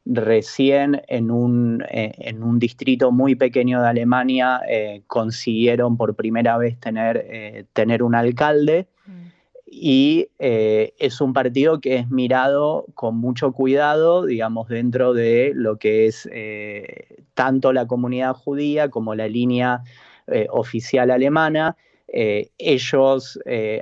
recién 0.05 1.02
en 1.07 1.31
un, 1.31 1.85
eh, 1.88 2.14
en 2.19 2.43
un, 2.43 2.59
distrito 2.59 3.12
muy 3.12 3.37
pequeño 3.37 3.81
de 3.81 3.88
Alemania 3.88 4.61
consiguieron 5.07 5.97
por 5.97 6.17
primera 6.17 6.59
vez 6.59 6.81
tener, 6.81 7.67
tener 7.75 8.02
un 8.02 8.17
alcalde. 8.17 8.88
Mm 9.07 9.38
y 9.70 10.28
eh, 10.38 10.94
es 10.98 11.20
un 11.20 11.32
partido 11.32 11.80
que 11.80 11.96
es 11.96 12.10
mirado 12.10 12.87
con 12.94 13.16
mucho 13.16 13.52
cuidado, 13.52 14.25
digamos, 14.25 14.68
dentro 14.68 15.12
de 15.12 15.52
lo 15.54 15.76
que 15.76 16.06
es 16.06 16.28
eh, 16.32 17.22
tanto 17.34 17.72
la 17.72 17.87
comunidad 17.87 18.34
judía 18.34 18.88
como 18.88 19.14
la 19.14 19.28
línea 19.28 19.82
eh, 20.26 20.46
oficial 20.50 21.10
alemana. 21.10 21.76
ellos 22.10 23.38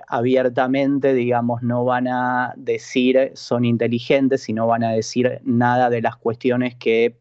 abiertamente, 0.09 1.15
digamos, 1.15 1.63
no 1.63 1.85
van 1.85 2.09
a 2.09 2.55
decir 2.57 3.31
son 3.35 3.65
inteligentes 3.65 4.49
y 4.49 4.53
no 4.53 4.67
van 4.67 4.83
a 4.83 4.93
decir 4.93 5.41
nada 5.45 5.91
de 5.91 6.03
las 6.03 6.17
cuestiones 6.17 6.75
que 6.75 7.15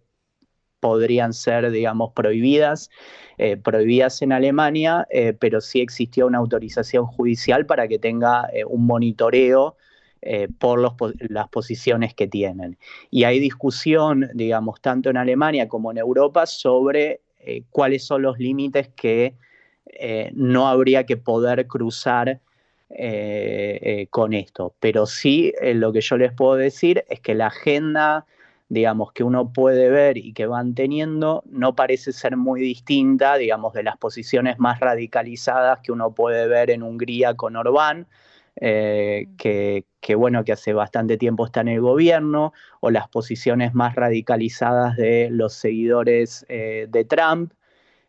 podrían 0.86 1.34
ser, 1.34 1.72
digamos, 1.72 2.12
prohibidas. 2.14 2.92
Eh, 3.40 3.58
prohibidas 3.58 4.22
en 4.22 4.32
Alemania, 4.32 5.08
eh, 5.10 5.34
pero 5.34 5.60
sí 5.60 5.82
existió 5.82 6.28
una 6.28 6.38
autorización 6.38 7.08
judicial 7.08 7.66
para 7.66 7.88
que 7.88 7.98
tenga 7.98 8.48
eh, 8.54 8.64
un 8.66 8.86
monitoreo 8.86 9.78
por 10.58 10.80
las 11.30 11.50
posiciones 11.50 12.16
que 12.16 12.28
tienen. 12.28 12.78
Y 13.12 13.26
hay 13.26 13.40
discusión, 13.40 14.30
digamos, 14.34 14.82
tanto 14.82 15.12
en 15.12 15.18
Alemania 15.18 15.68
como 15.68 15.92
en 15.92 16.00
Europa 16.00 16.48
sobre 16.48 17.22
cuáles 17.70 18.06
son 18.06 18.24
los 18.24 18.40
límites 18.40 18.90
que 18.96 19.36
no 20.34 20.68
habría 20.68 21.06
que 21.06 21.16
poder 21.18 21.68
cruzar 21.68 22.40
con 24.10 24.34
esto. 24.34 24.74
Pero 24.80 25.06
sí, 25.06 25.54
lo 25.62 25.94
que 25.94 26.02
yo 26.02 26.18
les 26.18 26.34
puedo 26.34 26.56
decir 26.56 27.06
es 27.08 27.20
que 27.20 27.36
la 27.36 27.48
agenda 27.48 28.26
digamos, 28.70 29.12
que 29.12 29.24
uno 29.24 29.54
puede 29.54 29.90
ver 29.90 30.18
y 30.18 30.34
que 30.34 30.48
van 30.48 30.74
teniendo, 30.74 31.44
no 31.46 31.76
parece 31.76 32.12
ser 32.12 32.36
muy 32.36 32.62
distinta, 32.62 33.38
digamos, 33.38 33.74
de 33.74 33.84
las 33.84 33.98
posiciones 33.98 34.60
más 34.60 34.80
radicalizadas 34.80 35.80
que 35.82 35.92
uno 35.92 36.16
puede 36.16 36.48
ver 36.48 36.72
en 36.72 36.82
Hungría 36.82 37.36
con 37.36 37.56
Orbán, 37.56 38.08
eh, 38.58 39.28
que, 39.38 40.16
bueno, 40.16 40.44
que 40.44 40.54
hace 40.54 40.74
bastante 40.74 41.18
tiempo 41.18 41.46
está 41.46 41.62
en 41.62 41.68
el 41.68 41.82
gobierno, 41.82 42.54
o 42.80 42.90
las 42.90 43.08
posiciones 43.08 43.74
más 43.74 43.96
radicalizadas 43.96 44.96
de 44.96 45.30
los 45.32 45.54
seguidores 45.54 46.46
eh, 46.50 46.88
de 46.90 47.06
Trump, 47.06 47.54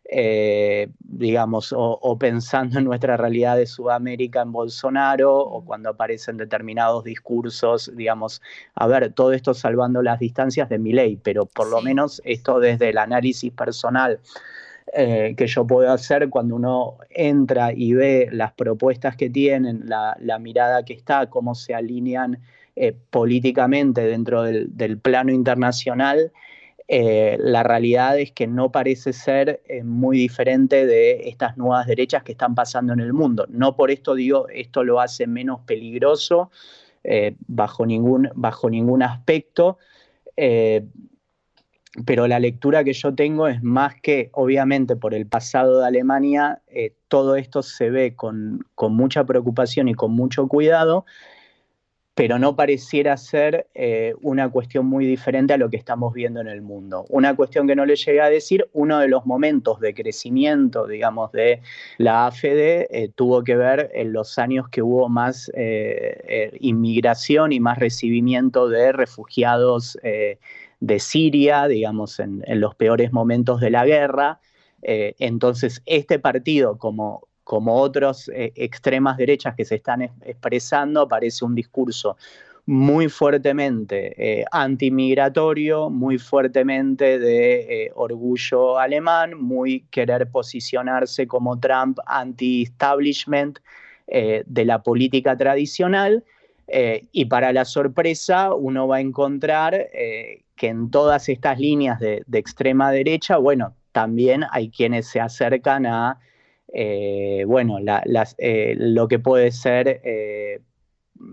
eh, 0.09 0.87
digamos, 0.99 1.73
o, 1.75 2.17
pensando 2.17 2.79
en 2.79 2.85
nuestra 2.85 3.17
realidad 3.17 3.57
de 3.57 3.65
Sudamérica 3.65 4.41
en 4.41 4.53
Bolsonaro, 4.53 5.37
o 5.37 5.65
cuando 5.65 5.89
aparecen 5.89 6.37
determinados 6.37 7.03
discursos, 7.03 7.91
digamos, 7.95 8.41
a 8.75 8.87
ver, 8.87 9.11
todo 9.13 9.33
esto 9.33 9.53
salvando 9.53 10.01
las 10.01 10.19
distancias 10.19 10.69
de 10.69 10.79
mi 10.79 10.93
ley, 10.93 11.17
pero 11.21 11.45
por 11.45 11.69
lo 11.69 11.81
menos 11.81 12.21
esto 12.23 12.59
desde 12.59 12.89
el 12.89 12.97
análisis 12.97 13.51
personal. 13.51 14.19
Eh, 14.93 15.35
que 15.35 15.47
yo 15.47 15.67
puedo 15.67 15.91
hacer 15.91 16.29
cuando 16.29 16.55
uno 16.55 16.97
entra 17.09 17.73
y 17.73 17.91
ve 17.93 18.29
las 18.31 18.53
propuestas 18.53 19.17
que 19.17 19.29
tienen, 19.29 19.83
la, 19.85 20.39
mirada 20.39 20.85
que 20.85 20.93
está, 20.93 21.29
cómo 21.29 21.55
se 21.55 21.75
alinean 21.75 22.39
eh, 22.77 22.95
políticamente 23.09 24.05
dentro 24.05 24.43
del 24.43 24.97
plano 24.99 25.33
internacional, 25.33 26.31
eh, 26.89 27.37
la 27.39 27.63
realidad 27.63 28.17
es 28.17 28.31
que 28.31 28.47
no 28.47 28.71
parece 28.71 29.11
ser 29.11 29.61
eh, 29.67 29.83
muy 29.83 30.17
diferente 30.17 30.85
de 30.85 31.27
estas 31.27 31.57
nuevas 31.57 31.85
derechas 31.85 32.23
que 32.23 32.31
están 32.31 32.55
pasando 32.55 32.93
en 32.93 33.01
el 33.01 33.11
mundo. 33.11 33.45
No 33.49 33.75
por 33.75 33.91
esto 33.91 34.15
digo, 34.15 34.47
esto 34.47 34.85
lo 34.85 35.01
hace 35.01 35.27
menos 35.27 35.59
peligroso 35.65 36.49
eh, 37.03 37.35
bajo, 37.47 37.85
ningún, 37.85 38.29
bajo 38.35 38.69
ningún 38.69 39.03
aspecto, 39.03 39.77
pero 42.05 42.27
la 42.27 42.39
lectura 42.39 42.83
que 42.83 42.93
yo 42.93 43.13
tengo 43.15 43.47
es 43.47 43.63
más 43.63 43.95
que, 43.99 44.29
obviamente, 44.33 44.95
por 44.95 45.15
el 45.15 45.25
pasado 45.25 45.79
de 45.79 45.87
Alemania, 45.87 46.61
todo 47.07 47.35
esto 47.35 47.63
se 47.63 47.89
ve 47.89 48.15
con, 48.15 48.63
con 48.75 48.93
mucha 48.95 49.23
preocupación 49.23 49.87
y 49.87 49.95
con 49.95 50.11
mucho 50.11 50.47
cuidado 50.47 51.05
pero 52.17 52.39
no 52.39 52.55
pareciera 52.55 53.15
ser 53.15 53.67
eh, 53.75 54.15
una 54.23 54.49
cuestión 54.49 54.87
muy 54.87 55.05
diferente 55.05 55.53
a 55.53 55.57
lo 55.57 55.69
que 55.69 55.77
estamos 55.77 56.15
viendo 56.15 56.41
en 56.41 56.47
el 56.47 56.63
mundo. 56.63 57.05
Una 57.09 57.35
cuestión 57.35 57.67
que 57.67 57.75
no 57.75 57.85
le 57.85 57.95
llegué 57.95 58.21
a 58.21 58.29
decir, 58.31 58.67
uno 58.73 58.97
de 58.97 59.07
los 59.07 59.27
momentos 59.27 59.79
de 59.79 59.93
crecimiento, 59.93 60.87
digamos, 60.87 61.31
de 61.31 61.61
la 61.99 62.25
AFD 62.25 62.87
eh, 62.89 63.11
tuvo 63.13 63.43
que 63.43 63.55
ver 63.55 63.91
en 63.93 64.13
los 64.13 64.39
años 64.39 64.67
que 64.67 64.81
hubo 64.81 65.09
más 65.09 65.51
eh, 65.53 66.57
inmigración 66.59 67.51
y 67.51 67.59
más 67.59 67.77
recibimiento 67.77 68.67
de 68.67 68.93
refugiados 68.93 69.95
de 70.79 70.99
Siria, 70.99 71.67
digamos, 71.67 72.19
en, 72.19 72.43
en, 72.47 72.59
los 72.59 72.73
peores 72.73 73.13
momentos 73.13 73.61
de 73.61 73.69
la 73.69 73.85
guerra. 73.85 74.39
entonces, 74.81 75.83
este 75.85 76.17
partido, 76.17 76.79
como 76.79 77.27
como 77.47 77.75
otros 77.75 78.27
eh, 78.27 78.51
extremas 78.55 79.15
derechas 79.15 79.55
que 79.55 79.63
se 79.63 79.75
están 79.75 80.01
expresando, 80.01 81.03
aparece 81.03 81.45
un 81.45 81.55
discurso 81.55 82.17
muy 82.65 83.07
fuertemente 83.07 84.13
eh, 84.17 84.43
antimigratorio, 84.51 85.89
muy 85.89 86.17
fuertemente 86.17 87.17
de 87.17 87.85
eh, 87.85 87.91
orgullo 87.95 88.77
alemán, 88.77 89.39
muy 89.39 89.85
querer 89.91 90.29
posicionarse 90.29 91.25
como 91.25 91.57
Trump 91.57 91.99
anti-establishment 92.05 93.59
de 94.07 94.65
la 94.65 94.83
política 94.83 95.35
tradicional. 95.37 96.23
y 97.11 97.25
para 97.25 97.51
la 97.51 97.65
sorpresa, 97.65 98.53
uno 98.53 98.87
va 98.87 98.97
a 98.97 99.01
encontrar 99.01 99.89
que 100.55 100.67
en 100.67 100.89
todas 100.91 101.27
estas 101.27 101.59
líneas 101.59 101.99
de, 101.99 102.23
de 102.25 102.39
extrema 102.39 102.91
derecha, 102.91 103.37
bueno, 103.37 103.73
también 103.91 104.45
hay 104.51 104.69
quienes 104.69 105.07
se 105.07 105.19
acercan 105.19 105.85
a 105.85 106.19
eh, 106.73 107.45
bueno, 107.47 107.77
eh, 108.37 108.75
lo 108.77 109.07
que 109.07 109.19
puede 109.19 109.51
ser 109.51 110.01
eh, 110.03 110.61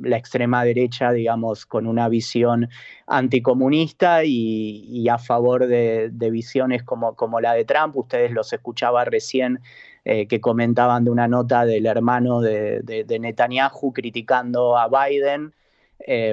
la 0.03 0.17
extrema 0.17 0.65
derecha, 0.65 1.13
digamos, 1.13 1.67
con 1.67 1.87
una 1.87 2.09
visión 2.09 2.69
anticomunista 3.07 4.25
y, 4.25 5.07
a 5.09 5.19
favor 5.19 5.67
de, 5.67 6.11
visiones 6.31 6.83
como, 6.83 7.41
la 7.41 7.53
de 7.55 7.65
Trump. 7.65 7.97
Ustedes 7.97 8.31
los 8.33 8.53
escuchaba 8.53 9.05
recién 9.05 9.61
que 10.05 10.41
comentaban 10.41 11.05
de 11.05 11.11
una 11.11 11.29
nota 11.29 11.65
del 11.65 11.87
hermano 11.87 12.43
de, 12.43 12.83
de 12.83 13.19
Netanyahu 13.19 13.93
criticando 13.93 14.77
a 14.77 14.89
Biden. 14.89 15.55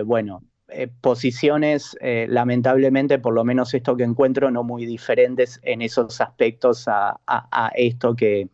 bueno, 0.06 0.44
posiciones, 1.02 1.98
lamentablemente, 2.02 3.20
por 3.20 3.34
lo 3.34 3.44
menos 3.44 3.74
esto 3.74 3.96
que 3.96 4.04
encuentro, 4.04 4.52
no 4.52 4.64
muy 4.64 4.86
diferentes 4.86 5.60
en 5.64 5.82
esos 5.82 6.22
aspectos 6.22 6.86
a 6.88 7.72
esto 7.76 8.16
que, 8.16 8.48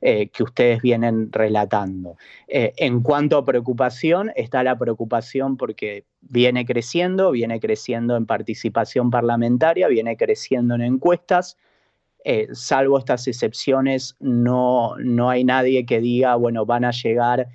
eh, 0.00 0.28
que 0.28 0.44
ustedes 0.44 0.80
vienen 0.80 1.32
relatando. 1.32 2.16
Eh, 2.46 2.72
en 2.76 3.00
cuanto 3.02 3.36
a 3.36 3.44
preocupación, 3.44 4.30
está 4.36 4.62
la 4.62 4.78
preocupación 4.78 5.56
porque 5.56 6.04
viene 6.20 6.64
creciendo, 6.64 7.32
viene 7.32 7.58
creciendo 7.58 8.16
en 8.16 8.24
participación 8.24 9.10
parlamentaria, 9.10 9.88
viene 9.88 10.16
creciendo 10.16 10.76
en 10.76 10.82
encuestas. 10.82 11.56
Eh, 12.22 12.46
salvo 12.52 12.96
estas 12.96 13.26
excepciones, 13.26 14.14
no, 14.20 14.94
no 14.98 15.30
hay 15.30 15.42
nadie 15.42 15.84
que 15.84 15.98
diga, 15.98 16.36
bueno, 16.36 16.64
van 16.64 16.84
a 16.84 16.92
llegar 16.92 17.48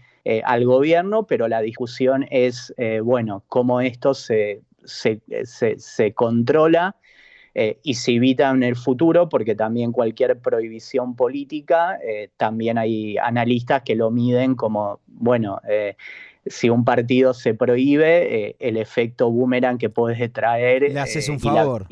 al 0.46 0.65
gobierno, 0.65 1.27
pero 1.27 1.48
la 1.48 1.62
discusión 1.62 2.25
es, 2.30 2.74
bueno, 3.03 3.44
cómo 3.48 3.82
esto 3.82 4.13
se, 4.13 4.62
se, 4.86 5.22
se 5.77 6.13
controla 6.13 6.96
eh, 7.56 7.80
y 7.84 7.94
se 7.94 8.13
evita 8.13 8.50
en 8.50 8.63
el 8.63 8.75
futuro, 8.75 9.30
porque 9.30 9.53
también 9.53 9.92
cualquier 9.92 10.39
prohibición 10.39 11.15
política, 11.15 12.00
eh, 12.03 12.30
también 12.36 12.80
hay 12.80 13.15
analistas 13.18 13.84
que 13.84 13.96
lo 13.96 14.10
miden 14.10 14.56
como, 14.56 15.01
bueno, 15.06 15.60
eh, 15.70 15.96
si 16.48 16.70
un 16.70 16.84
partido 16.84 17.36
se 17.36 17.53
prohíbe, 17.53 18.56
el 18.60 18.75
efecto 18.75 19.30
boomerang 19.30 19.77
que 19.77 19.89
puedes 19.89 20.34
traer. 20.34 20.92
Le 20.92 21.00
haces 21.00 21.30
un 21.30 21.39
favor. 21.39 21.86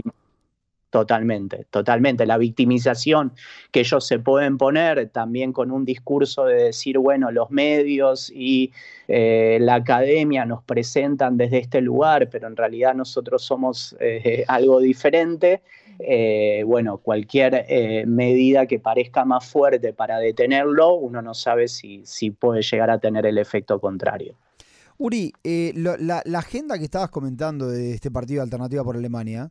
Totalmente, 0.92 1.66
totalmente. 1.70 2.26
La 2.26 2.38
victimización 2.38 3.32
que 3.72 3.80
ellos 3.80 4.06
se 4.06 4.20
pueden 4.20 4.58
poner 4.58 5.08
también 5.08 5.54
con 5.54 5.72
un 5.72 5.86
discurso 5.86 6.44
de 6.44 6.66
decir, 6.66 6.98
bueno, 6.98 7.32
los 7.32 7.50
medios 7.50 8.30
y 8.36 8.74
eh, 9.08 9.58
la 9.62 9.76
academia 9.76 10.44
nos 10.44 10.62
presentan 10.64 11.38
desde 11.38 11.60
este 11.60 11.80
lugar, 11.80 12.30
pero 12.30 12.48
en 12.48 12.58
realidad 12.58 12.94
nosotros 12.94 13.42
somos 13.42 13.96
eh, 14.02 14.44
algo 14.50 14.82
diferente. 14.82 15.62
Eh, 15.98 16.64
bueno, 16.68 16.98
cualquier 16.98 17.66
medida 18.06 18.66
que 18.66 18.80
parezca 18.80 19.24
más 19.24 19.46
fuerte 19.46 19.94
para 19.94 20.20
detenerlo, 20.20 20.96
uno 20.96 21.22
no 21.22 21.34
sabe 21.34 21.70
si, 21.70 22.02
si 22.04 22.32
puede 22.32 22.64
llegar 22.64 22.90
a 22.90 22.98
tener 22.98 23.26
el 23.26 23.38
efecto 23.38 23.80
contrario. 23.80 24.36
Uri, 24.98 25.32
la, 25.44 26.22
la 26.26 26.40
agenda 26.40 26.78
que 26.78 26.84
estabas 26.84 27.10
comentando 27.10 27.70
de 27.70 27.94
este 27.94 28.12
partido 28.12 28.44
Alternativa 28.44 28.84
por 28.84 28.98
Alemania, 28.98 29.50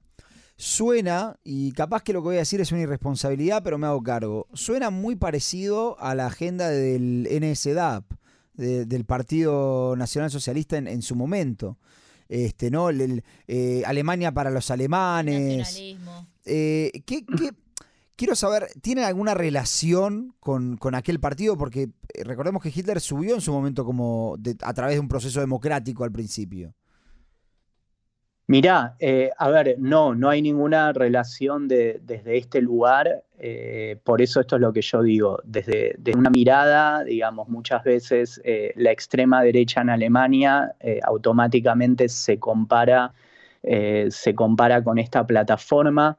Suena, 0.61 1.41
y 1.43 1.73
capaz 1.73 2.03
que 2.03 2.13
lo 2.13 2.21
que 2.21 2.29
voy 2.29 2.37
a 2.37 2.41
decir 2.41 2.61
es 2.61 2.71
una 2.71 2.83
irresponsabilidad, 2.83 3.63
pero 3.63 3.79
me 3.79 3.87
hago 3.87 4.03
cargo. 4.03 4.47
Suena 4.53 4.91
muy 4.91 5.17
parecido 5.17 5.99
a 5.99 6.15
la 6.15 6.27
agenda 6.27 6.69
del 6.69 7.27
NSDAP, 7.31 8.05
del 8.53 9.07
Partido 9.07 9.97
Nacional 9.97 10.31
Socialista 10.31 10.77
en, 10.77 11.01
su 11.01 11.17
momento. 11.17 11.79
Este, 12.29 12.71
¿no? 12.71 12.91
Eh, 12.91 13.83
Alemania 13.87 14.33
para 14.33 14.51
los 14.51 14.71
alemanes. 14.71 15.83
Eh, 16.45 16.93
quiero 18.17 18.37
saber, 18.37 18.67
¿tiene 18.83 19.05
alguna 19.05 19.33
relación 19.33 20.35
con, 20.41 20.79
aquel 20.95 21.21
partido? 21.21 21.57
Porque 21.57 21.89
eh, 22.13 22.23
recordemos 22.23 22.63
que 22.63 22.69
Hitler 22.69 23.01
subió 23.01 23.35
en 23.35 23.41
su 23.41 23.51
momento 23.51 23.87
como 23.87 24.37
a 24.61 24.75
través 24.75 24.97
de 24.97 25.01
un 25.01 25.09
proceso 25.09 25.41
democrático 25.41 26.05
al 26.05 26.13
principio. 26.13 26.75
Mirá, 28.51 28.97
eh, 28.99 29.31
a 29.39 29.49
ver, 29.49 29.77
no, 29.79 30.13
no 30.17 30.29
hay 30.29 30.43
ninguna 30.43 30.93
relación 30.93 31.69
desde 31.69 32.37
este 32.37 32.61
lugar, 32.61 33.23
eh, 33.39 33.97
por 34.03 34.21
eso 34.21 34.41
esto 34.41 34.57
es 34.57 34.61
lo 34.61 34.73
que 34.73 34.83
yo 34.83 35.05
digo, 35.05 35.39
desde, 35.45 35.95
una 36.17 36.31
mirada, 36.31 37.05
digamos, 37.05 37.49
muchas 37.49 37.85
veces 37.85 38.41
eh, 38.43 38.73
la 38.75 38.91
extrema 38.91 39.41
derecha 39.45 39.83
en 39.83 39.91
Alemania 39.91 40.75
automáticamente 41.05 42.09
se 42.09 42.41
compara, 42.41 43.15
se 43.63 44.35
compara 44.35 44.83
con 44.83 44.99
esta 44.99 45.25
plataforma 45.25 46.19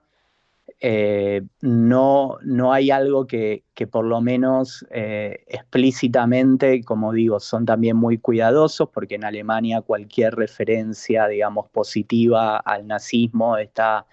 eh, 0.84 1.44
no, 1.62 2.40
no 2.42 2.74
hay 2.74 2.90
algo 2.90 3.28
que, 3.28 3.64
por 3.92 4.04
lo 4.04 4.20
menos 4.20 4.84
eh, 4.90 5.44
explícitamente, 5.48 6.84
como 6.84 7.14
digo, 7.14 7.40
son 7.40 7.68
también 7.68 7.98
muy 7.98 8.18
cuidadosos 8.18 8.90
porque 8.90 9.16
en 9.16 9.24
Alemania 9.24 9.82
cualquier 9.82 10.34
referencia, 10.36 11.28
digamos, 11.28 11.70
positiva 11.70 12.58
al 12.58 12.88
nazismo 12.88 13.58
está, 13.58 14.08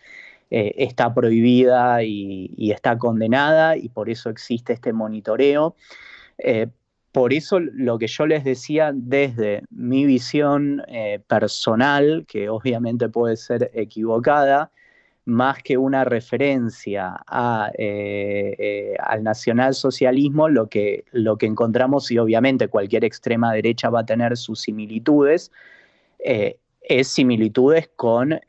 está 0.51 1.15
prohibida 1.15 2.03
y, 2.03 2.71
está 2.71 2.99
condenada 2.99 3.77
y 3.77 3.89
por 3.89 4.11
eso 4.11 4.29
existe 4.29 4.75
este 4.75 4.93
monitoreo. 4.93 5.75
por 7.13 7.33
eso 7.33 7.61
lo 7.61 7.99
que 7.99 8.09
yo 8.09 8.27
les 8.27 8.45
decía 8.45 8.93
desde 8.95 9.63
mi 9.71 10.05
visión 10.05 10.83
personal, 11.27 12.27
que 12.29 12.51
obviamente 12.51 13.09
puede 13.09 13.37
ser 13.39 13.71
equivocada, 13.75 14.71
más 15.29 15.63
que 15.63 15.77
una 15.77 16.05
referencia 16.05 17.21
eh, 17.77 18.57
eh, 18.59 18.97
al 18.99 19.23
nacionalsocialismo, 19.23 20.49
lo 20.49 20.69
que, 20.69 21.05
lo 21.13 21.37
que 21.37 21.45
encontramos, 21.45 22.11
y 22.11 22.19
obviamente 22.19 22.69
cualquier 22.69 23.05
extrema 23.05 23.53
derecha 23.53 23.91
va 23.91 24.01
a 24.01 24.07
tener 24.07 24.39
sus 24.39 24.63
similitudes, 24.63 25.53
eh, 26.19 26.57
es 26.81 27.09
similitudes 27.09 27.91
con, 27.95 28.41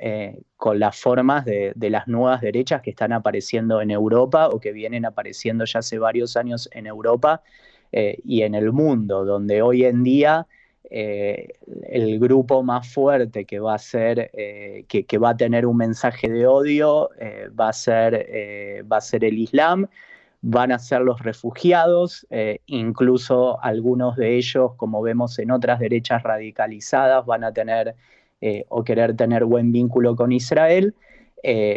con 0.55 0.79
las 0.79 0.97
formas 0.97 1.43
de, 1.43 1.73
de, 1.75 1.89
las 1.89 2.07
nuevas 2.07 2.39
derechas 2.39 2.81
que 2.81 2.91
están 2.91 3.11
apareciendo 3.11 3.81
en 3.81 3.91
Europa 3.91 4.47
o 4.47 4.61
que 4.61 4.71
vienen 4.71 5.05
apareciendo 5.05 5.65
ya 5.65 5.79
hace 5.79 5.99
varios 5.99 6.37
años 6.37 6.69
en 6.71 6.87
Europa 6.87 7.43
y 7.91 8.43
en 8.43 8.55
el 8.55 8.71
mundo, 8.71 9.25
donde 9.25 9.61
hoy 9.61 9.83
en 9.83 10.03
día 10.03 10.47
eh, 10.91 11.53
el 11.87 12.19
grupo 12.19 12.63
más 12.63 12.91
fuerte 12.91 13.45
que 13.45 13.59
va 13.59 13.75
a 13.75 13.77
ser, 13.77 14.31
eh, 14.33 14.85
que, 14.87 15.17
va 15.19 15.31
a 15.31 15.37
tener 15.37 15.67
un 15.67 15.77
mensaje 15.77 16.29
de 16.29 16.47
odio, 16.47 17.11
eh, 17.19 17.47
va, 17.57 17.69
a 17.69 17.73
ser, 17.73 18.83
va 18.91 18.97
a 18.97 19.01
ser 19.01 19.23
el 19.23 19.37
Islam, 19.37 19.87
van 20.41 20.71
a 20.71 20.79
ser 20.79 21.01
los 21.01 21.21
refugiados, 21.21 22.25
incluso 22.65 23.61
algunos 23.61 24.15
de 24.15 24.37
ellos, 24.37 24.71
como 24.77 25.01
vemos 25.01 25.37
en 25.37 25.51
otras 25.51 25.79
derechas 25.79 26.23
radicalizadas, 26.23 27.25
van 27.25 27.43
a 27.43 27.53
tener 27.53 27.95
o 28.69 28.83
querer 28.83 29.15
tener 29.17 29.43
buen 29.45 29.71
vínculo 29.71 30.15
con 30.15 30.31
Israel. 30.31 30.95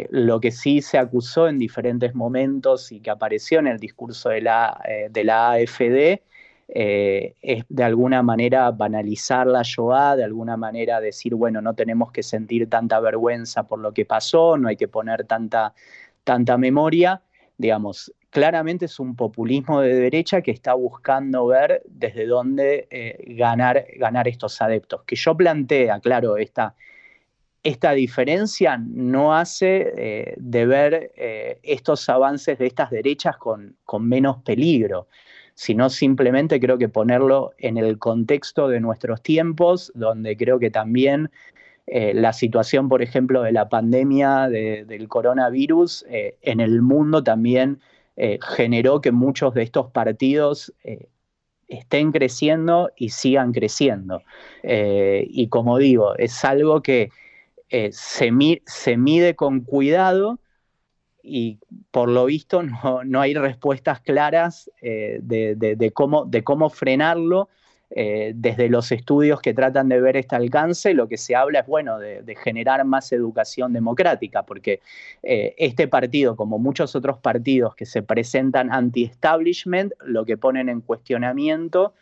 lo 0.09 0.39
que 0.39 0.51
sí 0.51 0.81
se 0.81 0.97
acusó 0.97 1.47
en 1.49 1.59
diferentes 1.59 2.15
momentos 2.15 2.91
y 2.91 3.01
que 3.01 3.11
apareció 3.11 3.59
en 3.59 3.67
el 3.67 3.79
discurso 3.79 4.29
de 4.29 4.41
la, 4.41 4.81
de 5.09 5.23
la 5.23 5.51
AFD 5.51 6.21
eh, 6.67 7.35
es 7.41 7.65
de 7.69 7.83
alguna 7.83 8.23
manera 8.23 8.71
banalizar 8.71 9.47
la 9.47 9.61
Shoah, 9.63 10.15
de 10.15 10.23
alguna 10.23 10.57
manera 10.57 11.01
decir, 11.01 11.35
bueno, 11.35 11.61
no 11.61 11.75
tenemos 11.75 12.11
que 12.11 12.23
sentir 12.23 12.69
tanta 12.69 12.99
vergüenza 12.99 13.63
por 13.67 13.79
lo 13.79 13.93
que 13.93 14.05
pasó, 14.05 14.57
no 14.57 14.69
hay 14.69 14.77
que 14.77 14.87
poner 14.87 15.25
tanta, 15.25 15.73
tanta 16.23 16.57
memoria, 16.57 17.21
digamos, 17.57 18.13
claramente 18.29 18.85
es 18.85 18.99
un 18.99 19.15
populismo 19.15 19.81
de 19.81 19.93
derecha 19.93 20.41
que 20.41 20.51
está 20.51 20.73
buscando 20.73 21.45
ver 21.47 21.83
desde 21.85 22.25
dónde 22.25 22.87
eh, 22.89 23.23
ganar, 23.35 23.85
ganar 23.97 24.27
estos 24.27 24.61
adeptos. 24.61 25.03
Que 25.03 25.15
yo 25.15 25.35
plantea, 25.37 25.99
claro, 25.99 26.37
esta, 26.37 26.75
esta 27.61 27.91
diferencia 27.91 28.77
no 28.77 29.35
hace 29.35 29.93
eh, 29.95 30.33
de 30.37 30.65
ver 30.65 31.11
estos 31.61 32.09
avances 32.09 32.57
de 32.57 32.65
estas 32.65 32.89
derechas 32.89 33.37
con, 33.37 33.75
con 33.85 34.07
menos 34.07 34.37
peligro 34.43 35.07
sino 35.55 35.89
simplemente 35.89 36.59
creo 36.59 36.77
que 36.77 36.89
ponerlo 36.89 37.51
en 37.57 37.77
el 37.77 37.99
contexto 37.99 38.67
de 38.67 38.79
nuestros 38.79 39.21
tiempos, 39.21 39.91
donde 39.95 40.35
creo 40.35 40.59
que 40.59 40.71
también 40.71 41.29
eh, 41.85 42.13
la 42.13 42.33
situación, 42.33 42.87
por 42.87 43.01
ejemplo, 43.01 43.43
de 43.43 43.51
la 43.51 43.69
pandemia 43.69 44.47
del 44.47 45.07
coronavirus 45.07 46.05
eh, 46.09 46.37
en 46.41 46.59
el 46.59 46.81
mundo 46.81 47.23
también 47.23 47.79
eh, 48.15 48.39
generó 48.41 49.01
que 49.01 49.11
muchos 49.11 49.53
de 49.53 49.63
estos 49.63 49.91
partidos 49.91 50.73
estén 51.67 52.11
creciendo 52.11 52.91
y 52.95 53.09
sigan 53.09 53.51
creciendo. 53.51 54.21
y 54.63 55.47
como 55.47 55.77
digo, 55.77 56.15
es 56.17 56.45
algo 56.45 56.81
que 56.81 57.09
se, 57.91 58.61
se 58.65 58.97
mide 58.97 59.35
con 59.35 59.61
cuidado 59.61 60.39
y 61.23 61.57
por 61.89 62.09
lo 62.09 62.25
visto 62.25 62.61
no, 63.05 63.21
hay 63.21 63.33
respuestas 63.33 64.01
claras 64.01 64.69
eh, 64.81 65.19
de, 65.21 65.91
cómo, 65.93 66.25
de 66.25 66.43
cómo 66.43 66.69
frenarlo. 66.69 67.49
Eh, 67.95 68.31
desde 68.33 68.69
los 68.69 68.91
estudios 68.91 69.39
que 69.39 69.53
tratan 69.53 69.87
de 69.87 70.01
ver 70.01 70.17
este 70.17 70.35
alcance, 70.35 70.95
lo 70.95 71.07
que 71.07 71.17
se 71.17 71.35
habla 71.35 71.59
es, 71.59 71.67
bueno, 71.67 71.99
de, 71.99 72.35
generar 72.43 72.83
más 72.85 73.11
educación 73.11 73.71
democrática, 73.71 74.41
porque 74.41 74.79
eh, 75.21 75.53
este 75.59 75.87
partido, 75.87 76.35
como 76.35 76.57
muchos 76.57 76.95
otros 76.95 77.19
partidos 77.19 77.75
que 77.75 77.85
se 77.85 78.01
presentan 78.01 78.73
anti-establishment, 78.73 79.93
lo 80.05 80.25
que 80.25 80.37
ponen 80.37 80.69
en 80.69 80.81
cuestionamiento 80.81 81.93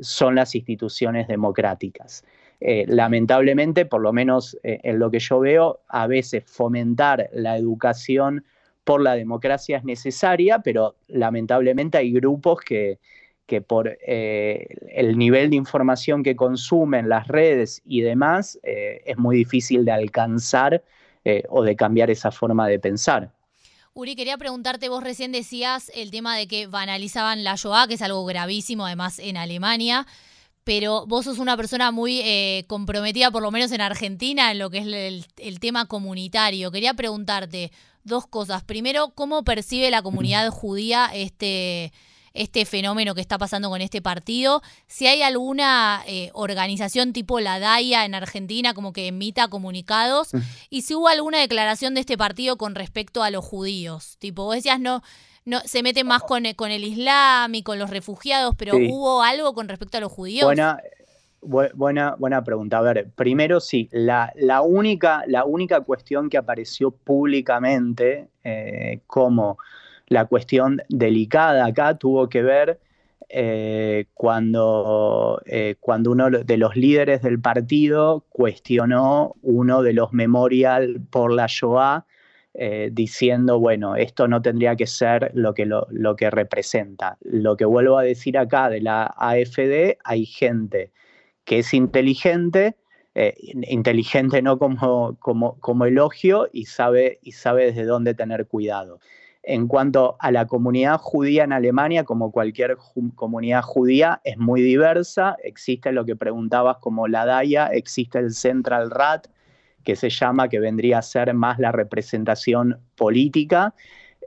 son 0.00 0.36
las 0.36 0.54
instituciones 0.54 1.26
democráticas. 1.26 2.24
Eh, 2.64 2.84
lamentablemente, 2.86 3.86
por 3.86 4.00
lo 4.02 4.12
menos 4.12 4.56
eh, 4.62 4.78
en 4.84 5.00
lo 5.00 5.10
que 5.10 5.18
yo 5.18 5.40
veo, 5.40 5.80
a 5.88 6.06
veces 6.06 6.44
fomentar 6.46 7.28
la 7.32 7.56
educación 7.56 8.44
por 8.84 9.00
la 9.00 9.14
democracia 9.14 9.78
es 9.78 9.84
necesaria, 9.84 10.60
pero 10.60 10.94
lamentablemente 11.08 11.98
hay 11.98 12.12
grupos 12.12 12.60
que, 12.60 13.00
por 13.66 13.98
eh, 14.06 14.68
el 14.90 15.18
nivel 15.18 15.50
de 15.50 15.56
información 15.56 16.22
que 16.22 16.36
consumen 16.36 17.08
las 17.08 17.26
redes 17.26 17.82
y 17.84 18.00
demás, 18.00 18.58
es 18.62 19.18
muy 19.18 19.36
difícil 19.36 19.84
de 19.84 19.92
alcanzar 19.92 20.82
o 21.50 21.62
de 21.62 21.76
cambiar 21.76 22.10
esa 22.10 22.30
forma 22.30 22.66
de 22.66 22.78
pensar. 22.78 23.30
Uri, 23.92 24.16
quería 24.16 24.38
preguntarte, 24.38 24.88
vos 24.88 25.04
recién 25.04 25.32
decías 25.32 25.92
el 25.94 26.10
tema 26.10 26.34
de 26.36 26.48
que 26.48 26.66
banalizaban 26.66 27.44
la 27.44 27.56
Shoah, 27.56 27.86
que 27.88 27.94
es 27.94 28.02
algo 28.02 28.24
gravísimo 28.24 28.86
además 28.86 29.18
en 29.18 29.36
Alemania 29.36 30.06
pero 30.64 31.06
vos 31.06 31.24
sos 31.24 31.38
una 31.38 31.56
persona 31.56 31.90
muy 31.90 32.20
eh, 32.20 32.64
comprometida, 32.68 33.30
por 33.30 33.42
lo 33.42 33.50
menos 33.50 33.72
en 33.72 33.80
Argentina, 33.80 34.52
en 34.52 34.58
lo 34.58 34.70
que 34.70 34.78
es 34.78 35.24
el, 35.36 35.60
tema 35.60 35.86
comunitario. 35.86 36.70
Quería 36.70 36.94
preguntarte 36.94 37.72
dos 38.04 38.26
cosas. 38.26 38.62
Primero, 38.62 39.10
¿cómo 39.14 39.42
percibe 39.42 39.90
la 39.90 40.02
comunidad 40.02 40.50
judía 40.50 41.10
este, 41.12 41.92
este 42.32 42.64
fenómeno 42.64 43.14
que 43.14 43.20
está 43.20 43.38
pasando 43.38 43.70
con 43.70 43.80
este 43.80 44.00
partido? 44.00 44.62
Si 44.86 45.06
hay 45.08 45.22
alguna 45.22 46.04
eh, 46.06 46.30
organización 46.32 47.12
tipo 47.12 47.40
la 47.40 47.58
DAIA 47.58 48.04
en 48.04 48.14
Argentina 48.14 48.72
como 48.72 48.92
que 48.92 49.08
emita 49.08 49.48
comunicados, 49.48 50.30
y 50.70 50.82
si 50.82 50.94
hubo 50.94 51.08
alguna 51.08 51.40
declaración 51.40 51.94
de 51.94 52.00
este 52.00 52.16
partido 52.16 52.56
con 52.56 52.76
respecto 52.76 53.24
a 53.24 53.30
los 53.30 53.44
judíos. 53.44 54.16
Tipo, 54.20 54.44
vos 54.44 54.54
decías, 54.54 54.78
no 54.78 55.02
no, 55.44 55.60
se 55.60 55.82
mete 55.82 56.04
más 56.04 56.22
con, 56.22 56.44
con 56.54 56.70
el 56.70 56.84
Islam 56.84 57.54
y 57.54 57.62
con 57.62 57.78
los 57.78 57.90
refugiados, 57.90 58.54
pero 58.56 58.76
¿hubo 58.76 59.22
algo 59.22 59.54
con 59.54 59.68
respecto 59.68 59.98
a 59.98 60.00
los 60.00 60.12
judíos? 60.12 60.44
Buena, 60.44 60.78
buena, 61.40 62.14
buena 62.16 62.44
pregunta. 62.44 62.78
A 62.78 62.82
ver, 62.82 63.10
primero 63.14 63.60
sí, 63.60 63.88
la, 63.92 64.32
la, 64.36 64.62
única, 64.62 65.24
la 65.26 65.44
única 65.44 65.80
cuestión 65.80 66.30
que 66.30 66.38
apareció 66.38 66.90
públicamente 66.90 68.28
eh, 68.44 69.00
como 69.06 69.58
la 70.06 70.26
cuestión 70.26 70.82
delicada 70.88 71.66
acá 71.66 71.96
tuvo 71.96 72.28
que 72.28 72.42
ver 72.42 72.78
eh, 73.28 74.06
cuando, 74.14 75.40
eh, 75.46 75.76
cuando 75.80 76.10
uno 76.10 76.30
de 76.30 76.56
los 76.58 76.76
líderes 76.76 77.22
del 77.22 77.40
partido 77.40 78.26
cuestionó 78.28 79.36
uno 79.42 79.82
de 79.82 79.94
los 79.94 80.12
memorial 80.12 81.00
por 81.10 81.32
la 81.32 81.46
Shoah 81.48 82.04
eh, 82.54 82.90
diciendo, 82.92 83.58
bueno, 83.58 83.96
esto 83.96 84.28
no 84.28 84.42
tendría 84.42 84.76
que 84.76 84.86
ser 84.86 85.30
lo 85.34 85.54
que, 85.54 85.64
lo, 85.64 86.16
que 86.16 86.30
representa. 86.30 87.16
Lo 87.22 87.56
que 87.56 87.64
vuelvo 87.64 87.96
a 87.96 88.02
decir 88.02 88.36
acá 88.36 88.68
de 88.68 88.82
la 88.82 89.14
AFD, 89.16 89.96
hay 90.04 90.26
gente 90.26 90.92
que 91.44 91.60
es 91.60 91.72
inteligente, 91.72 92.76
eh, 93.14 93.34
inteligente 93.38 94.42
no 94.42 94.58
como, 94.58 95.16
como, 95.18 95.58
como, 95.60 95.86
elogio 95.86 96.48
y 96.52 96.66
sabe, 96.66 97.18
y 97.22 97.32
sabe 97.32 97.66
desde 97.66 97.84
dónde 97.86 98.12
tener 98.12 98.46
cuidado. 98.46 99.00
En 99.42 99.66
cuanto 99.66 100.16
a 100.20 100.30
la 100.30 100.46
comunidad 100.46 100.98
judía 100.98 101.44
en 101.44 101.52
Alemania, 101.52 102.04
como 102.04 102.32
cualquier 102.32 102.76
comunidad 103.16 103.62
judía, 103.62 104.20
es 104.24 104.36
muy 104.36 104.60
diversa. 104.60 105.36
Existe 105.42 105.90
lo 105.90 106.04
que 106.04 106.16
preguntabas 106.16 106.76
como 106.78 107.08
la 107.08 107.24
DAIA, 107.24 107.68
existe 107.68 108.18
el 108.18 108.32
Central 108.34 108.90
Rat, 108.90 109.28
que 109.82 109.96
se 109.96 110.10
llama, 110.10 110.48
que 110.48 110.60
vendría 110.60 110.98
a 110.98 111.02
ser 111.02 111.34
más 111.34 111.58
la 111.58 111.72
representación 111.72 112.78
política. 112.96 113.74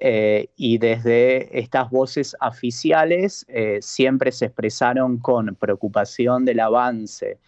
Eh, 0.02 0.50
y 0.58 0.78
desde 0.78 1.58
estas 1.58 1.90
voces 1.90 2.36
oficiales 2.42 3.46
eh, 3.48 3.80
siempre 3.82 4.34
se 4.34 4.48
expresaron 4.48 5.20
con 5.20 5.56
preocupación 5.56 6.44
del 6.44 6.60
avance 6.60 7.40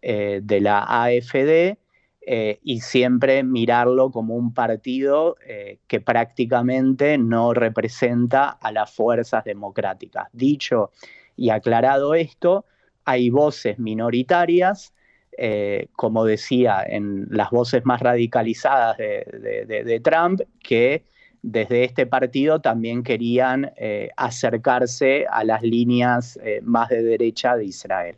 eh, 0.00 0.40
de 0.42 0.60
la 0.60 0.84
AFD 0.88 1.76
y 2.62 2.80
siempre 2.80 3.42
mirarlo 3.42 4.12
como 4.12 4.36
un 4.36 4.54
partido 4.54 5.36
que 5.88 6.00
prácticamente 6.00 7.18
no 7.18 7.54
representa 7.54 8.50
a 8.50 8.70
las 8.70 8.94
fuerzas 8.94 9.42
democráticas. 9.42 10.28
Dicho 10.32 10.92
y 11.34 11.50
aclarado 11.50 12.14
esto, 12.14 12.66
hay 13.04 13.30
voces 13.30 13.80
minoritarias 13.80 14.94
eh, 15.38 15.88
como 15.94 16.24
decía, 16.24 16.84
en 16.86 17.26
las 17.30 17.50
voces 17.50 17.86
más 17.86 18.00
radicalizadas 18.00 18.98
de, 18.98 20.00
Trump, 20.02 20.42
que 20.62 21.04
desde 21.40 21.84
este 21.84 22.04
partido 22.04 22.60
también 22.60 23.02
querían 23.02 23.72
eh, 23.76 24.10
acercarse 24.16 25.26
a 25.30 25.44
las 25.44 25.62
líneas 25.62 26.38
eh, 26.42 26.60
más 26.62 26.88
de 26.90 27.02
derecha 27.02 27.56
de 27.56 27.64
Israel. 27.64 28.16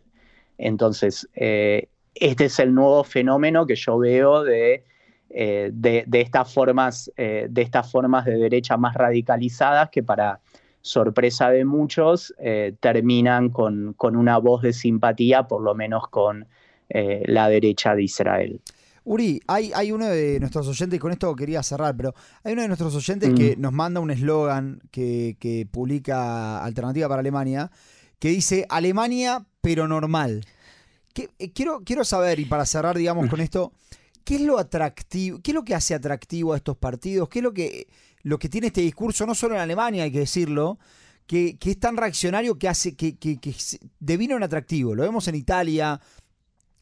Entonces, 0.59 1.29
este 1.35 2.45
es 2.45 2.59
el 2.59 2.75
nuevo 2.75 3.05
fenómeno 3.05 3.67
que 3.67 3.77
yo 3.77 3.99
veo 3.99 4.43
de 4.43 4.85
de, 5.29 6.05
estas 6.13 6.53
formas, 6.53 7.11
de 7.17 7.63
estas 7.63 7.91
formas 7.91 8.27
de 8.27 8.37
derecha 8.37 8.77
más 8.77 8.95
radicalizadas 8.95 9.89
que 9.89 10.03
para 10.03 10.41
sorpresa 10.83 11.49
de 11.49 11.65
muchos 11.65 12.35
terminan 12.81 13.49
con, 13.49 13.95
con, 13.95 14.15
una 14.15 14.37
voz 14.37 14.61
de 14.61 14.75
simpatía, 14.75 15.49
por 15.49 15.63
lo 15.63 15.75
menos 15.75 16.07
con 16.09 16.47
la 17.27 17.49
derecha 17.49 17.95
de 17.95 18.03
Israel. 18.03 18.61
Uri, 19.05 19.41
hay, 19.49 19.73
hay 19.75 19.91
uno 19.91 20.07
de 20.07 20.39
nuestros 20.39 20.69
oyentes, 20.69 20.97
y 20.97 21.01
con 21.01 21.11
esto 21.11 21.35
quería 21.35 21.63
cerrar, 21.63 21.97
pero 21.97 22.15
hay 22.45 22.53
uno 22.53 22.63
de 22.63 22.69
nuestros 22.69 22.95
oyentes 22.95 23.33
que 23.35 23.57
mm. 23.57 23.61
nos 23.61 23.73
manda 23.73 24.01
un 24.01 24.11
eslogan 24.11 24.81
que, 24.93 25.37
que, 25.41 25.67
publica 25.67 26.63
Alternativa 26.63 27.09
para 27.09 27.21
Alemania, 27.21 27.71
que 28.21 28.29
dice 28.29 28.65
Alemania, 28.69 29.45
pero 29.61 29.89
normal. 29.89 30.45
Eh, 31.39 31.53
quiero, 31.53 31.83
quiero 31.85 32.05
saber, 32.05 32.39
y 32.39 32.45
para 32.45 32.65
cerrar, 32.65 32.97
digamos, 32.97 33.29
con 33.29 33.41
esto, 33.41 33.73
¿qué 34.25 34.37
es 34.37 34.41
lo 34.43 34.59
atractivo, 34.59 35.41
qué 35.43 35.51
es 35.51 35.55
lo 35.55 35.65
que 35.65 35.75
hace 35.75 35.95
atractivo 35.95 36.53
a 36.53 36.57
estos 36.57 36.77
partidos? 36.77 37.29
¿Qué 37.29 37.41
es 37.41 37.43
lo 37.43 37.53
que, 37.53 37.89
lo 38.23 38.39
que 38.39 38.49
tiene 38.49 38.69
este 38.69 38.83
discurso, 38.83 39.27
no 39.27 39.35
solo 39.35 39.57
en 39.57 39.63
Alemania, 39.63 40.05
hay 40.05 40.13
que 40.13 40.21
decirlo, 40.21 40.79
que, 41.27 41.57
que 41.59 41.73
es 41.73 41.81
tan 41.81 41.97
reaccionario 41.97 42.59
que 42.59 42.69
hace 42.69 42.95
que, 42.95 43.17
que, 43.17 43.39
que 43.39 43.55
devino 43.99 44.37
un 44.37 44.45
atractivo? 44.45 44.95
Lo 44.95 45.03
vemos 45.03 45.27
en 45.27 45.35
Italia, 45.35 46.01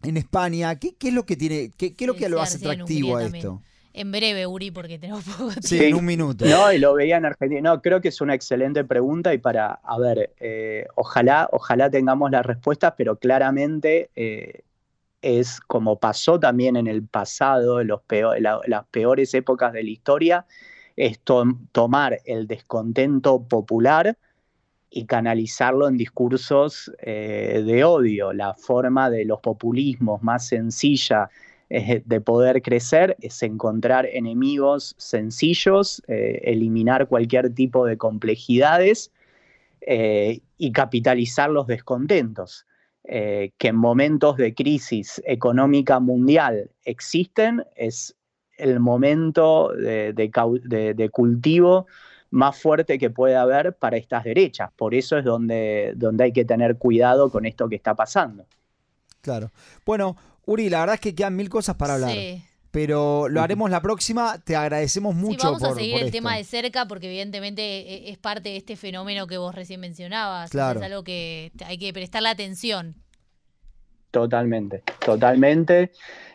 en 0.02 0.16
España. 0.16 0.78
¿Qué, 0.78 0.94
es 1.00 1.14
lo 1.14 1.24
que 1.24 1.36
tiene, 1.36 1.70
qué, 1.76 1.94
es 1.98 2.06
lo 2.06 2.14
que 2.14 2.28
lo 2.28 2.40
hace 2.40 2.58
atractivo 2.58 3.16
a 3.16 3.24
esto? 3.24 3.62
En 3.92 4.12
breve, 4.12 4.46
Uri, 4.46 4.70
porque 4.70 4.98
tenemos 4.98 5.24
poco 5.24 5.50
tiempo. 5.50 5.62
Sí, 5.62 5.84
en 5.84 5.94
un 5.94 6.04
minuto. 6.04 6.44
No, 6.46 6.72
y 6.72 6.78
lo 6.78 6.94
veía 6.94 7.16
en 7.16 7.24
Argentina. 7.24 7.60
No, 7.60 7.82
creo 7.82 8.00
que 8.00 8.08
es 8.08 8.20
una 8.20 8.34
excelente 8.34 8.84
pregunta 8.84 9.34
y 9.34 9.38
para, 9.38 9.72
a 9.82 9.98
ver, 9.98 10.32
eh, 10.38 10.86
ojalá, 10.94 11.48
ojalá 11.52 11.90
tengamos 11.90 12.30
las 12.30 12.46
respuestas, 12.46 12.94
pero 12.96 13.16
claramente 13.16 14.10
eh, 14.14 14.62
es 15.22 15.60
como 15.60 15.98
pasó 15.98 16.38
también 16.38 16.76
en 16.76 16.86
el 16.86 17.02
pasado, 17.02 17.80
en 17.80 17.88
los 17.88 18.00
las 18.66 18.86
peores 18.86 19.34
épocas 19.34 19.72
de 19.72 19.82
la 19.82 19.90
historia, 19.90 20.46
es 20.96 21.20
tomar 21.72 22.20
el 22.24 22.46
descontento 22.46 23.42
popular 23.42 24.16
y 24.90 25.06
canalizarlo 25.06 25.88
en 25.88 25.96
discursos 25.96 26.92
eh, 26.98 27.62
de 27.64 27.84
odio. 27.84 28.32
La 28.32 28.54
forma 28.54 29.08
de 29.08 29.24
los 29.24 29.40
populismos 29.40 30.22
más 30.22 30.48
sencilla 30.48 31.30
eh, 31.68 32.02
de 32.04 32.20
poder 32.20 32.60
crecer 32.60 33.16
es 33.20 33.42
encontrar 33.44 34.06
enemigos 34.06 34.96
sencillos, 34.98 36.02
eh, 36.08 36.40
eliminar 36.44 37.06
cualquier 37.06 37.54
tipo 37.54 37.86
de 37.86 37.96
complejidades 37.96 39.12
y 40.58 40.72
capitalizar 40.72 41.48
los 41.50 41.66
descontentos. 41.66 42.66
que 43.02 43.68
en 43.68 43.76
momentos 43.76 44.36
de 44.36 44.54
crisis 44.54 45.22
económica 45.24 45.98
mundial 46.00 46.70
existen, 46.84 47.64
es 47.74 48.14
el 48.58 48.78
momento 48.78 49.72
de 49.74 51.10
cultivo 51.10 51.86
más 52.30 52.56
fuerte 52.58 52.98
que 52.98 53.10
puede 53.10 53.36
haber 53.36 53.74
para 53.74 53.96
estas 53.96 54.24
derechas. 54.24 54.70
Por 54.76 54.94
eso 54.94 55.18
es 55.18 55.24
donde, 55.24 55.92
donde 55.96 56.24
hay 56.24 56.32
que 56.32 56.44
tener 56.44 56.76
cuidado 56.76 57.30
con 57.30 57.46
esto 57.46 57.68
que 57.68 57.76
está 57.76 57.94
pasando. 57.94 58.46
Claro. 59.20 59.50
Bueno, 59.84 60.16
Uri, 60.46 60.70
la 60.70 60.80
verdad 60.80 60.94
es 60.94 61.00
que 61.00 61.14
quedan 61.14 61.36
mil 61.36 61.48
cosas 61.48 61.76
para 61.76 61.94
hablar. 61.94 62.12
Sí. 62.12 62.42
Pero 62.70 63.28
lo 63.28 63.42
haremos 63.42 63.68
la 63.68 63.82
próxima. 63.82 64.38
Te 64.38 64.54
agradecemos 64.54 65.14
mucho. 65.14 65.40
Sí, 65.40 65.46
vamos 65.46 65.62
a 65.64 65.74
seguir 65.74 65.96
el 65.96 66.12
tema 66.12 66.36
de 66.36 66.44
cerca 66.44 66.86
porque 66.86 67.08
evidentemente 67.08 67.62
e, 67.62 68.10
es 68.10 68.18
parte 68.18 68.50
de 68.50 68.56
este 68.56 68.76
fenómeno 68.76 69.26
que 69.26 69.38
vos 69.38 69.54
recién 69.54 69.80
mencionabas. 69.80 70.50
Claro. 70.50 70.78
Es 70.78 70.86
algo 70.86 71.02
que 71.02 71.50
hay 71.66 71.78
que 71.78 71.92
prestarle 71.92 72.28
atención. 72.28 72.94
Totalmente, 74.10 74.82
totalmente. 75.04 75.92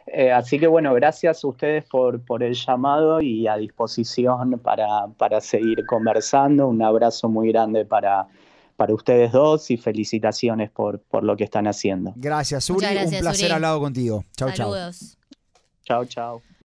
Eh, 0.07 0.31
así 0.31 0.59
que 0.59 0.67
bueno, 0.67 0.93
gracias 0.93 1.43
a 1.43 1.47
ustedes 1.47 1.83
por, 1.85 2.23
por 2.23 2.43
el 2.43 2.53
llamado 2.53 3.21
y 3.21 3.47
a 3.47 3.57
disposición 3.57 4.59
para, 4.59 5.07
para 5.17 5.41
seguir 5.41 5.85
conversando. 5.85 6.67
Un 6.67 6.81
abrazo 6.81 7.27
muy 7.27 7.51
grande 7.51 7.85
para, 7.85 8.27
para 8.75 8.93
ustedes 8.93 9.31
dos 9.31 9.71
y 9.71 9.77
felicitaciones 9.77 10.69
por, 10.69 10.99
por 10.99 11.23
lo 11.23 11.35
que 11.35 11.43
están 11.43 11.67
haciendo. 11.67 12.13
Gracias, 12.15 12.69
Uri. 12.69 12.85
Un 12.85 13.19
placer 13.19 13.51
hablar 13.51 13.79
contigo. 13.79 14.23
Chau, 14.37 14.49
chau. 14.49 14.71
Saludos. 14.71 15.17
Chau, 15.83 16.05
chau. 16.05 16.41